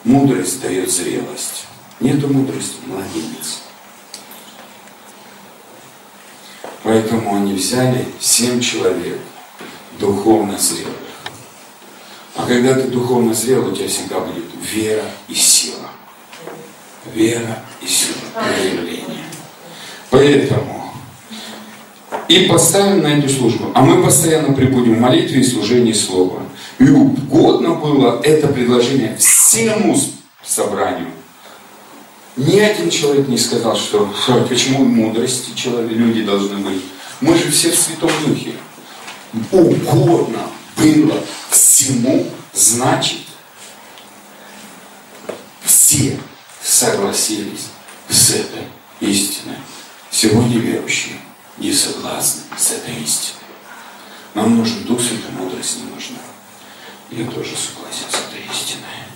Мудрость 0.03 0.61
дает 0.61 0.91
зрелость. 0.91 1.65
Нету 1.99 2.27
мудрости, 2.27 2.75
младенец. 2.85 3.63
Поэтому 6.83 7.37
они 7.37 7.55
взяли 7.55 8.05
семь 8.19 8.61
человек 8.61 9.17
духовно 9.99 10.59
зрелых. 10.59 10.93
А 12.35 12.45
когда 12.45 12.75
ты 12.75 12.87
духовно 12.87 13.33
зрел, 13.33 13.67
у 13.67 13.75
тебя 13.75 13.87
всегда 13.87 14.19
будет 14.19 14.45
вера 14.71 15.05
и 15.27 15.33
сила 15.33 15.88
вера 17.13 17.63
и 17.81 17.87
сила 17.87 18.15
проявления. 18.33 19.25
Поэтому 20.09 20.79
и 22.27 22.45
поставим 22.45 23.01
на 23.01 23.17
эту 23.17 23.27
службу. 23.27 23.71
А 23.73 23.81
мы 23.81 24.03
постоянно 24.03 24.53
прибудем 24.53 24.95
в 24.95 24.99
молитве 24.99 25.41
и 25.41 25.43
служении 25.43 25.93
Слова. 25.93 26.43
И 26.77 26.83
угодно 26.83 27.73
было 27.73 28.21
это 28.23 28.47
предложение 28.47 29.17
всему 29.17 29.99
собранию. 30.45 31.07
Ни 32.37 32.59
один 32.59 32.89
человек 32.89 33.27
не 33.27 33.37
сказал, 33.37 33.75
что 33.75 34.13
почему 34.47 34.85
мудрости 34.85 35.55
человек, 35.55 35.91
люди 35.91 36.23
должны 36.23 36.57
быть. 36.57 36.81
Мы 37.19 37.35
же 37.35 37.51
все 37.51 37.71
в 37.71 37.75
Святом 37.75 38.11
Духе. 38.25 38.53
Угодно 39.51 40.39
было 40.77 41.15
всему, 41.49 42.27
значит, 42.53 43.19
все 45.65 46.17
согласились 46.63 47.67
с 48.09 48.31
этой 48.31 48.67
истиной. 48.99 49.57
Сегодня 50.11 50.59
верующие 50.59 51.19
не 51.57 51.73
согласны 51.73 52.41
с 52.57 52.71
этой 52.71 52.95
истиной. 53.01 53.39
Нам 54.33 54.57
нужен 54.57 54.83
Дух 54.83 55.01
Святой, 55.01 55.31
мудрость 55.31 55.77
не 55.77 55.83
нужна. 55.83 56.19
Я 57.11 57.25
тоже 57.29 57.55
согласен 57.55 58.05
с 58.09 58.15
этой 58.15 58.45
истиной. 58.45 59.09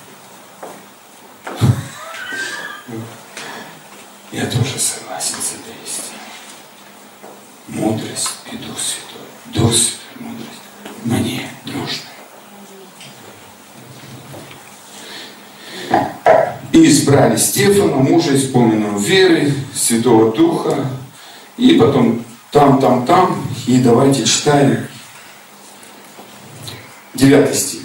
Я 4.31 4.45
тоже 4.47 4.79
согласен 4.79 5.35
с 5.35 5.53
этой 5.53 5.75
истиной. 5.85 6.19
Мудрость 7.67 8.29
и 8.51 8.57
Дух 8.57 8.77
Святой. 8.79 9.27
Дух 9.45 9.73
Святой, 9.73 9.99
мудрость 10.19 10.63
мне 11.03 11.49
нужны. 11.65 12.09
И 16.71 16.89
избрали 16.89 17.37
Стефана, 17.37 17.97
мужа, 17.97 18.35
исполненного 18.35 18.99
веры, 18.99 19.53
Святого 19.75 20.33
Духа. 20.33 20.87
И 21.57 21.73
потом 21.75 22.23
там, 22.51 22.79
там, 22.79 23.05
там. 23.05 23.43
И 23.67 23.77
давайте 23.77 24.25
читаем. 24.25 24.87
Девятый 27.13 27.55
стих. 27.55 27.83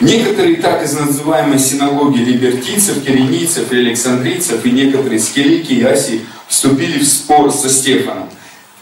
Некоторые 0.00 0.56
так 0.56 0.84
из 0.84 0.92
называемой 0.92 1.58
синагоги 1.58 2.18
либертийцев, 2.18 3.04
киренийцев 3.04 3.72
и 3.72 3.76
александрийцев, 3.76 4.64
и 4.66 4.70
некоторые 4.70 5.18
из 5.18 5.28
Килики 5.28 5.72
и 5.72 5.82
Асии 5.82 6.22
вступили 6.48 6.98
в 6.98 7.06
спор 7.06 7.52
со 7.52 7.70
Стефаном. 7.70 8.28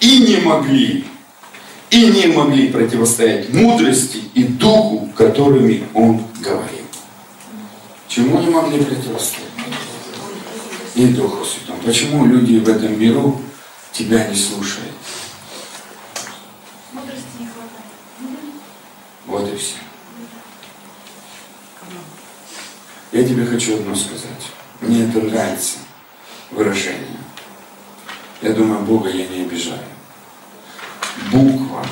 И 0.00 0.18
не 0.20 0.38
могли, 0.38 1.04
и 1.90 2.06
не 2.06 2.26
могли 2.26 2.68
противостоять 2.68 3.52
мудрости 3.52 4.18
и 4.34 4.42
духу, 4.42 5.08
которыми 5.16 5.84
он 5.94 6.22
говорил. 6.40 6.81
Чему 8.14 8.40
не 8.40 8.50
могли 8.50 8.84
противостоять? 8.84 9.48
И 10.94 11.06
Духу 11.06 11.46
Святому. 11.46 11.80
Почему 11.80 12.26
люди 12.26 12.58
в 12.58 12.68
этом 12.68 13.00
миру 13.00 13.40
тебя 13.90 14.28
не 14.28 14.36
слушают? 14.36 14.92
Мудрости 16.92 17.22
не 17.38 17.46
хватает. 17.46 19.54
Иисусе. 19.54 19.76
Я 23.12 23.26
тебе 23.26 23.46
хочу 23.46 23.76
одно 23.76 23.94
сказать. 23.94 24.44
Мне 24.82 25.08
это 25.08 25.18
нравится 25.18 25.78
выражение. 26.50 27.16
Я 28.42 28.52
думаю, 28.52 28.80
Бога 28.80 29.08
я 29.08 29.26
не 29.26 29.44
обижаю. 29.44 29.80
Буква 31.30 31.86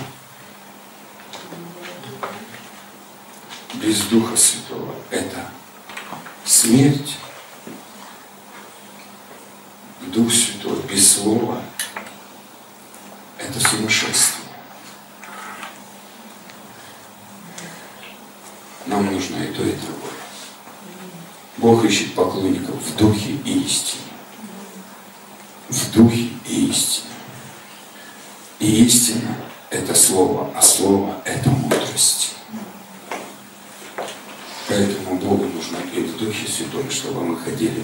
без 3.77 4.03
Духа 4.03 4.37
Святого– 4.37 4.95
это 5.11 5.49
смерть. 6.45 7.17
Дух 10.13 10.33
Святой 10.33 10.81
без 10.91 11.13
Слова– 11.13 11.63
это 13.39 13.61
сумасшествие. 13.61 14.47
Нам 18.87 19.13
нужно 19.13 19.37
и 19.37 19.53
то, 19.53 19.63
и 19.63 19.73
другое. 19.73 20.11
Бог 21.59 21.85
ищет 21.85 22.15
поклонников 22.15 22.75
в 22.75 22.97
духе 22.97 23.33
и 23.45 23.63
истине. 23.65 24.03
В 25.69 25.93
духе 25.93 26.31
и 26.47 26.71
истине. 26.71 27.07
И 28.59 28.85
истина– 28.87 29.37
это 29.71 29.95
слово, 29.95 30.51
а 30.57 30.63
слово– 30.63 31.23
это 31.25 31.51
мудрость. 31.51 32.35
Поэтому 34.71 35.17
Богу 35.17 35.47
нужно 35.47 35.79
и 35.93 36.01
в 36.01 36.17
Духе 36.17 36.47
Святом, 36.47 36.89
чтобы 36.91 37.25
мы 37.25 37.37
ходили 37.37 37.83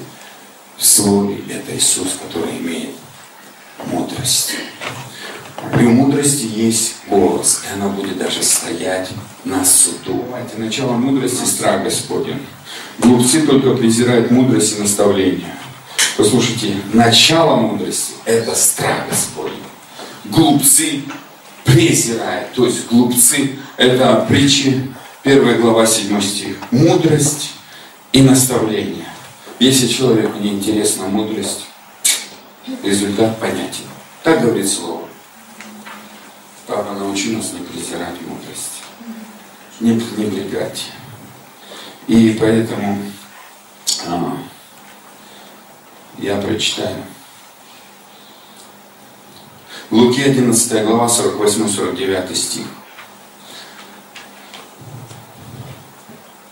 в 0.78 0.86
Слове. 0.86 1.42
Это 1.50 1.76
Иисус, 1.76 2.16
который 2.22 2.58
имеет 2.58 2.90
мудрость. 3.86 4.52
И 5.80 5.84
у 5.84 5.90
мудрости 5.90 6.44
есть 6.44 6.94
голос, 7.08 7.62
и 7.68 7.74
она 7.74 7.88
будет 7.88 8.18
даже 8.18 8.40
стоять 8.40 9.08
на 9.44 9.64
суду. 9.64 10.22
Давайте, 10.26 10.58
начало 10.58 10.92
мудрости– 10.92 11.44
страх 11.46 11.82
Господень. 11.82 12.46
Глупцы 12.98 13.44
только 13.44 13.74
презирают 13.74 14.30
мудрость 14.30 14.78
и 14.78 14.80
наставление. 14.82 15.56
Послушайте, 16.16 16.76
начало 16.92 17.56
мудрости– 17.56 18.12
это 18.24 18.54
страх 18.54 19.08
Господень. 19.10 19.62
Глупцы 20.26 21.02
презирают, 21.64 22.52
то 22.52 22.64
есть 22.66 22.86
глупцы– 22.86 23.58
это 23.76 24.24
притчи 24.28 24.94
Первая 25.26 25.58
глава, 25.58 25.84
7 25.84 26.20
стих. 26.22 26.56
Мудрость 26.70 27.54
и 28.12 28.22
наставление. 28.22 29.08
Если 29.58 29.88
человеку 29.88 30.38
не 30.38 30.50
интересна 30.50 31.08
мудрость, 31.08 31.66
результат 32.84 33.36
понятен. 33.40 33.82
Так 34.22 34.40
говорит 34.42 34.70
Слово. 34.70 35.02
Папа, 36.68 36.92
научи 36.92 37.34
нас 37.34 37.52
не 37.52 37.58
презирать 37.58 38.14
мудрость, 38.20 38.84
не 39.80 39.98
пренебрегать. 39.98 40.92
И 42.06 42.38
поэтому 42.40 42.96
а, 44.06 44.38
я 46.18 46.36
прочитаю. 46.36 47.02
Луки 49.90 50.22
11 50.22 50.84
глава, 50.84 51.08
48-49 51.08 52.32
стих. 52.32 52.66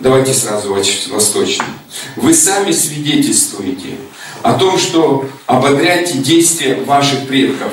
Давайте 0.01 0.35
сразу 0.35 0.75
восточным. 1.11 1.69
Вы 2.17 2.35
сами 2.35 2.73
свидетельствуете 2.73 3.97
о 4.43 4.55
том, 4.55 4.77
что 4.79 5.29
ободряйте 5.47 6.19
действия 6.19 6.75
ваших 6.75 7.27
предков. 7.29 7.71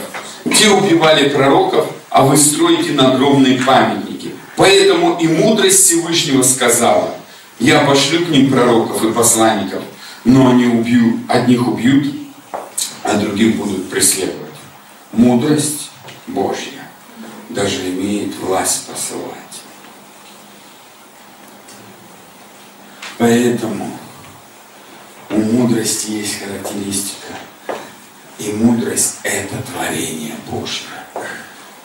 Те 0.57 0.69
убивали 0.69 1.29
пророков, 1.29 1.87
а 2.09 2.23
вы 2.23 2.37
строите 2.37 2.91
надгробные 2.91 3.61
памятники. 3.61 4.33
Поэтому 4.55 5.17
и 5.19 5.27
мудрость 5.27 5.85
Всевышнего 5.85 6.43
сказала, 6.43 7.15
я 7.59 7.79
пошлю 7.81 8.25
к 8.25 8.29
ним 8.29 8.51
пророков 8.51 9.03
и 9.03 9.11
посланников, 9.11 9.81
но 10.23 10.51
они 10.51 10.65
убьют, 10.65 11.21
одних 11.27 11.67
убьют, 11.67 12.13
а 13.03 13.15
других 13.15 13.55
будут 13.55 13.89
преследовать. 13.89 14.37
Мудрость 15.11 15.89
Божья 16.27 16.87
даже 17.49 17.89
имеет 17.89 18.35
власть 18.39 18.87
посылать. 18.87 19.50
Поэтому 23.21 23.87
у 25.29 25.35
мудрости 25.35 26.09
есть 26.09 26.39
характеристика. 26.39 27.35
И 28.39 28.51
мудрость– 28.53 29.19
это 29.23 29.61
творение 29.61 30.33
Божье. 30.49 30.87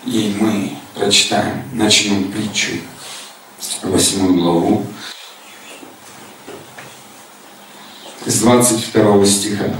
И 0.07 0.35
мы 0.41 0.79
прочитаем, 0.95 1.63
начнем 1.75 2.33
притчу, 2.33 2.79
восьмую 3.83 4.33
главу, 4.33 4.87
с 8.25 8.41
22 8.41 9.27
стиха. 9.27 9.77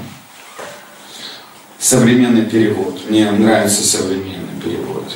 Современный 1.79 2.45
перевод. 2.45 3.09
Мне 3.09 3.31
нравится 3.31 3.83
современный 3.83 4.61
перевод. 4.63 5.11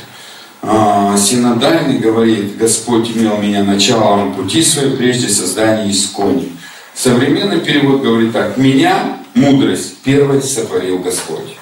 А, 0.62 1.16
синодальный 1.16 1.98
говорит, 1.98 2.56
Господь 2.58 3.10
имел 3.10 3.38
меня 3.38 3.64
началом 3.64 4.34
пути 4.34 4.62
своей 4.62 4.96
прежде 4.96 5.28
создания 5.28 5.90
искони. 5.90 6.52
Современный 6.94 7.60
перевод 7.60 8.02
говорит 8.02 8.32
так, 8.32 8.56
меня, 8.58 9.18
мудрость, 9.34 9.98
первой 9.98 10.42
сотворил 10.42 10.98
Господь. 10.98 11.56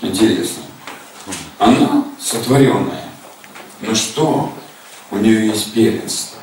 Интересно. 0.00 0.62
Она 1.58 2.04
сотворенная. 2.20 3.04
Но 3.80 3.94
что? 3.94 4.52
У 5.10 5.16
нее 5.16 5.46
есть 5.46 5.72
первенство. 5.72 6.38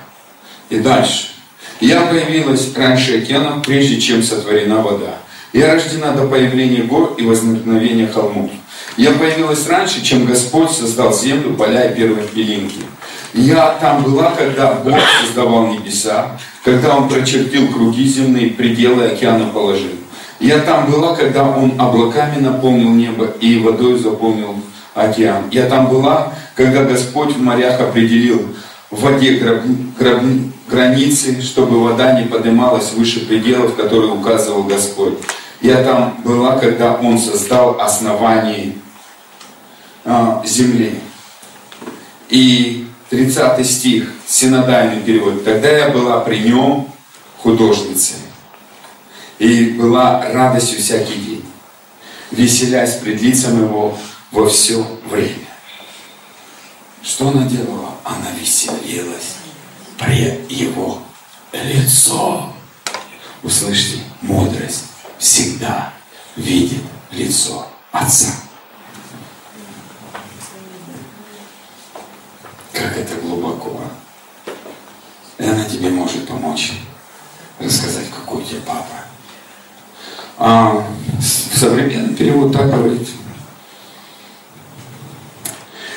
И 0.69 0.79
дальше. 0.79 1.27
Я 1.79 2.01
появилась 2.07 2.73
раньше 2.75 3.19
океана, 3.19 3.61
прежде 3.61 3.99
чем 3.99 4.23
сотворена 4.23 4.81
вода. 4.81 5.19
Я 5.53 5.73
рождена 5.73 6.11
до 6.11 6.27
появления 6.27 6.83
гор 6.83 7.15
и 7.17 7.25
возникновения 7.25 8.07
холмов. 8.07 8.51
Я 8.97 9.11
появилась 9.11 9.67
раньше, 9.67 10.01
чем 10.01 10.25
Господь 10.25 10.71
создал 10.71 11.13
землю, 11.13 11.53
поля 11.55 11.91
и 11.91 11.95
первые 11.95 12.27
пелинки. 12.27 12.79
Я 13.33 13.77
там 13.81 14.03
была, 14.03 14.31
когда 14.31 14.75
Бог 14.75 14.97
создавал 15.21 15.67
небеса, 15.67 16.37
когда 16.63 16.95
Он 16.95 17.09
прочертил 17.09 17.67
круги 17.67 18.05
земные, 18.05 18.51
пределы 18.51 19.07
океана 19.07 19.49
положил. 19.49 19.91
Я 20.39 20.59
там 20.59 20.89
была, 20.89 21.13
когда 21.13 21.43
Он 21.43 21.73
облаками 21.77 22.39
наполнил 22.39 22.91
небо 22.91 23.25
и 23.41 23.59
водой 23.59 23.99
заполнил 23.99 24.55
океан. 24.93 25.43
Я 25.51 25.65
там 25.65 25.87
была, 25.89 26.31
когда 26.55 26.85
Господь 26.85 27.35
в 27.35 27.41
морях 27.41 27.81
определил 27.81 28.47
в 28.89 29.01
воде 29.01 29.31
граб, 29.31 29.63
граб, 29.99 30.21
границы, 30.69 31.41
чтобы 31.41 31.83
вода 31.83 32.17
не 32.17 32.27
поднималась 32.27 32.93
выше 32.93 33.25
пределов, 33.25 33.75
которые 33.75 34.13
указывал 34.13 34.63
Господь. 34.63 35.15
Я 35.61 35.83
там 35.83 36.21
была, 36.23 36.57
когда 36.57 36.93
Он 36.93 37.19
создал 37.19 37.81
основание 37.81 38.75
земли. 40.45 40.99
И 42.29 42.87
30 43.09 43.65
стих, 43.65 44.11
синодальный 44.27 45.01
перевод. 45.01 45.43
Тогда 45.43 45.69
я 45.69 45.89
была 45.89 46.21
при 46.21 46.39
нем 46.39 46.91
художницей. 47.37 48.17
И 49.37 49.71
была 49.71 50.31
радостью 50.31 50.79
всякий 50.79 51.15
день, 51.15 51.45
веселясь 52.31 52.95
пред 52.95 53.21
лицом 53.21 53.61
его 53.61 53.97
во 54.31 54.49
все 54.49 54.85
время. 55.09 55.47
Что 57.03 57.29
она 57.29 57.45
делала? 57.45 57.91
Она 58.03 58.31
веселилась 58.39 59.35
пред 59.99 60.49
его 60.49 60.99
лицом. 61.51 62.53
Услышьте, 63.43 63.99
мудрость 64.21 64.85
всегда 65.19 65.93
видит 66.35 66.81
лицо 67.11 67.67
Отца. 67.91 68.44
Как 72.75 72.97
это 72.97 73.15
глубоко. 73.21 73.79
И 75.37 75.43
она 75.43 75.63
тебе 75.63 75.89
может 75.89 76.27
помочь 76.27 76.73
рассказать, 77.59 78.09
какой 78.09 78.43
у 78.43 78.45
тебя 78.45 78.59
папа. 78.65 79.05
А 80.37 80.85
современный 81.53 82.13
перевод 82.13 82.51
так 82.51 82.69
говорит. 82.69 83.07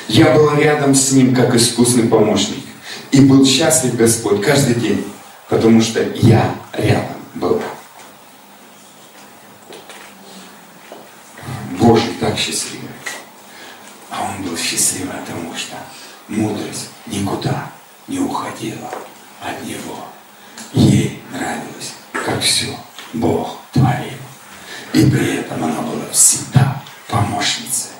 Я 0.07 0.33
была 0.33 0.55
рядом 0.55 0.95
с 0.95 1.11
ним, 1.11 1.35
как 1.35 1.53
искусный 1.53 2.07
помощник. 2.07 2.63
И 3.11 3.19
был 3.21 3.45
счастлив 3.45 3.95
Господь 3.95 4.41
каждый 4.41 4.75
день, 4.75 5.05
потому 5.49 5.81
что 5.81 6.01
я 6.01 6.55
рядом 6.73 7.17
был. 7.35 7.61
Божий 11.77 12.13
так 12.19 12.37
счастливый. 12.37 12.89
А 14.09 14.31
он 14.31 14.43
был 14.43 14.57
счастливый, 14.57 15.13
потому 15.25 15.55
что 15.55 15.75
мудрость 16.29 16.89
никуда 17.07 17.71
не 18.07 18.19
уходила 18.19 18.89
от 19.41 19.65
него. 19.65 20.05
Ей 20.73 21.21
нравилось, 21.31 21.93
как 22.13 22.41
все 22.41 22.75
Бог 23.13 23.57
творил. 23.73 24.13
И 24.93 25.05
при 25.09 25.37
этом 25.37 25.63
она 25.63 25.81
была 25.81 26.09
всегда 26.11 26.81
помощницей. 27.07 27.91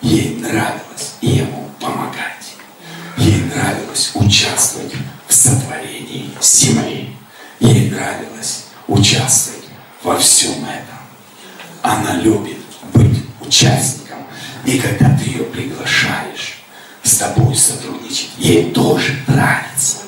Ей 0.00 0.36
нравилось 0.36 1.14
ему 1.20 1.70
помогать. 1.80 2.54
Ей 3.16 3.42
нравилось 3.42 4.12
участвовать 4.14 4.92
в 5.26 5.34
сотворении 5.34 6.30
земли. 6.40 7.16
Ей 7.58 7.90
нравилось 7.90 8.66
участвовать 8.86 9.64
во 10.02 10.18
всем 10.18 10.64
этом. 10.64 10.98
Она 11.82 12.14
любит 12.16 12.58
быть 12.92 13.24
участником. 13.40 14.18
И 14.64 14.78
когда 14.78 15.16
ты 15.16 15.24
ее 15.24 15.44
приглашаешь 15.44 16.55
с 17.06 17.18
тобой 17.18 17.54
сотрудничать, 17.54 18.30
ей 18.38 18.70
тоже 18.70 19.16
нравится. 19.26 19.98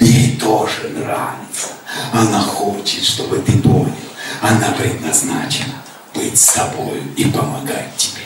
Ей 0.00 0.36
тоже 0.36 0.88
нравится. 0.88 1.68
Она 2.12 2.40
хочет, 2.40 3.04
чтобы 3.04 3.38
ты 3.38 3.58
понял. 3.58 3.92
Она 4.40 4.72
предназначена 4.72 5.74
быть 6.14 6.38
с 6.38 6.52
тобой 6.52 7.02
и 7.16 7.24
помогать 7.26 7.96
тебе. 7.96 8.24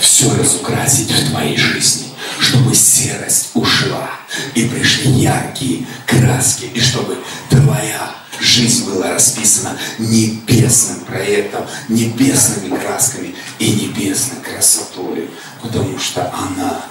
Все 0.00 0.34
разукрасить 0.34 1.10
в 1.10 1.30
твоей 1.30 1.56
жизни, 1.56 2.08
чтобы 2.38 2.74
серость 2.74 3.50
ушла 3.54 4.10
и 4.54 4.64
пришли 4.66 5.10
яркие 5.12 5.86
краски, 6.06 6.66
и 6.66 6.80
чтобы 6.80 7.18
твоя 7.48 8.10
жизнь 8.40 8.90
была 8.90 9.12
расписана 9.12 9.78
небесным 9.98 11.00
проектом, 11.00 11.66
небесными 11.88 12.76
красками 12.76 13.34
и 13.58 13.70
небесной 13.70 14.40
красотой, 14.42 15.30
потому 15.62 15.98
что 15.98 16.32
она 16.32 16.84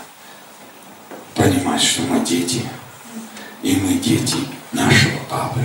понимает, 1.46 1.82
что 1.82 2.02
мы 2.04 2.26
дети, 2.26 2.64
и 3.62 3.76
мы 3.76 3.94
дети 4.00 4.38
нашего 4.72 5.20
Папы, 5.30 5.62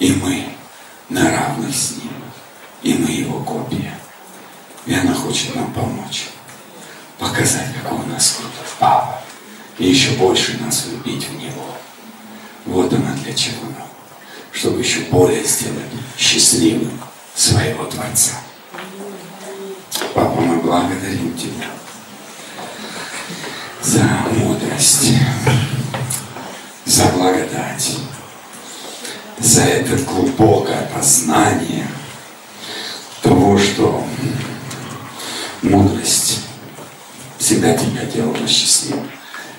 и 0.00 0.12
мы 0.12 0.44
на 1.08 1.30
равных 1.30 1.74
с 1.74 1.92
Ним, 1.92 2.10
и 2.82 2.94
мы 2.94 3.08
Его 3.10 3.40
копия. 3.44 3.94
И 4.86 4.94
она 4.94 5.14
хочет 5.14 5.54
нам 5.54 5.72
помочь, 5.72 6.30
показать, 7.16 7.72
какой 7.80 7.98
у 7.98 8.08
нас 8.08 8.38
крутой 8.38 8.72
Папа, 8.80 9.22
и 9.78 9.88
еще 9.88 10.10
больше 10.12 10.58
нас 10.58 10.86
любить 10.86 11.28
в 11.28 11.36
Него. 11.36 11.76
Вот 12.64 12.92
она 12.92 13.12
для 13.22 13.32
чего 13.32 13.64
нам 13.66 13.88
чтобы 14.50 14.80
еще 14.80 15.00
более 15.02 15.44
сделать 15.44 15.84
счастливым 16.16 16.98
своего 17.36 17.84
Творца. 17.84 18.32
Папа, 20.14 20.40
мы 20.40 20.56
благодарим 20.60 21.36
Тебя 21.36 21.68
за 23.80 24.02
мудрость, 24.02 24.47
за 26.84 27.04
благодать, 27.06 27.96
за 29.38 29.62
это 29.62 29.96
глубокое 30.04 30.88
познание 30.94 31.86
того, 33.22 33.58
что 33.58 34.04
мудрость 35.62 36.40
всегда 37.38 37.76
тебя 37.76 38.04
делала 38.04 38.46
счастливым. 38.46 39.10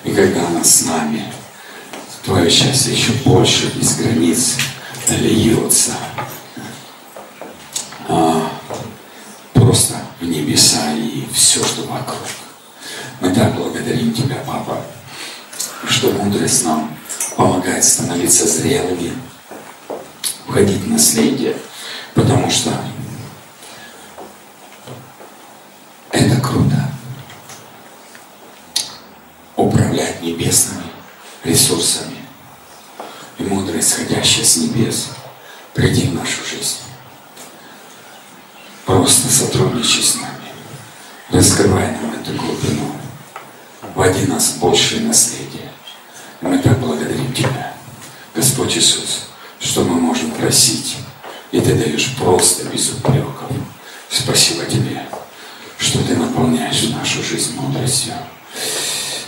И 0.04 0.12
когда 0.12 0.46
она 0.46 0.64
с 0.64 0.86
нами, 0.86 1.30
твое 2.24 2.48
счастье 2.50 2.94
еще 2.94 3.12
больше 3.24 3.66
без 3.74 3.96
границ 3.96 4.56
льется 5.10 5.92
а, 8.08 8.50
просто 9.52 9.96
в 10.18 10.24
небеса 10.24 10.94
и 10.94 11.26
все, 11.34 11.62
что 11.62 11.82
вокруг. 11.82 12.18
Мы 13.20 13.34
так 13.34 13.54
благодарим 13.54 14.14
Тебя, 14.14 14.36
Папа, 14.46 14.82
что 15.88 16.10
мудрость 16.12 16.64
нам 16.64 16.96
помогает 17.36 17.84
становиться 17.84 18.46
зрелыми, 18.46 19.12
входить 20.46 20.82
в 20.82 20.90
наследие, 20.90 21.56
потому 22.14 22.50
что 22.50 22.70
это 26.10 26.40
круто. 26.40 26.90
Управлять 29.56 30.22
небесными 30.22 30.90
ресурсами 31.44 32.16
и 33.38 33.42
мудрость, 33.42 33.92
исходящая 33.92 34.44
с 34.44 34.56
небес, 34.56 35.08
приди 35.74 36.08
в 36.08 36.14
нашу 36.14 36.44
жизнь. 36.44 36.78
Просто 38.84 39.28
сотрудничай 39.28 40.02
с 40.02 40.16
нами. 40.16 40.30
Раскрывай 41.30 41.92
нам 41.92 42.12
эту 42.12 42.32
глубину. 42.32 42.92
Вводи 43.94 44.26
нас 44.26 44.48
в 44.48 44.58
большее 44.58 45.02
наследие. 45.02 45.69
Мы 46.40 46.58
так 46.58 46.78
благодарим 46.78 47.32
Тебя, 47.32 47.74
Господь 48.34 48.76
Иисус, 48.76 49.26
что 49.60 49.84
мы 49.84 50.00
можем 50.00 50.30
просить, 50.30 50.96
и 51.52 51.60
Ты 51.60 51.74
даешь 51.74 52.14
просто 52.18 52.64
без 52.64 52.90
упреков. 52.92 53.50
Спасибо 54.08 54.64
Тебе, 54.64 55.02
что 55.78 55.98
Ты 56.06 56.16
наполняешь 56.16 56.88
нашу 56.90 57.22
жизнь 57.22 57.54
мудростью. 57.56 58.14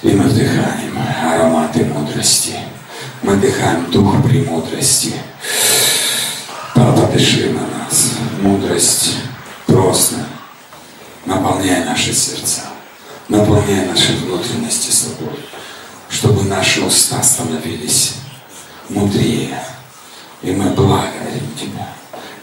И 0.02 0.08
мы 0.08 0.24
вдыхаем 0.24 0.98
ароматы 1.22 1.84
мудрости. 1.84 2.56
Мы 3.22 3.34
вдыхаем 3.34 3.90
дух 3.90 4.22
премудрости. 4.24 5.14
Папа, 6.74 7.06
дыши 7.12 7.50
на 7.50 7.66
нас. 7.66 8.12
Мудрость 8.40 9.16
просто 9.66 10.16
наполняй 11.26 11.84
наши 11.84 12.12
сердца, 12.12 12.62
наполняй 13.28 13.86
наши 13.86 14.16
внутренности 14.16 14.90
собой, 14.90 15.38
чтобы 16.22 16.44
наши 16.44 16.80
уста 16.84 17.20
становились 17.20 18.14
мудрее. 18.88 19.60
И 20.40 20.52
мы 20.52 20.70
благодарим 20.70 21.52
Тебя. 21.58 21.88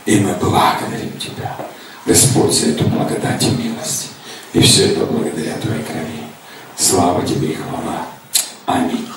И 0.06 0.20
мы 0.20 0.34
благодарим 0.34 1.18
Тебя. 1.18 1.56
Господь, 2.06 2.52
за 2.52 2.72
эту 2.72 2.90
благодать 2.90 3.42
и 3.42 3.52
милость. 3.52 4.10
И 4.52 4.60
все 4.60 4.88
это 4.92 5.06
благодаря 5.06 5.58
Твоей 5.60 5.82
крови. 5.84 6.24
Слава 6.76 7.26
Тебе 7.26 7.54
и 7.54 7.56
хвала. 7.56 8.06
Аминь. 8.66 9.08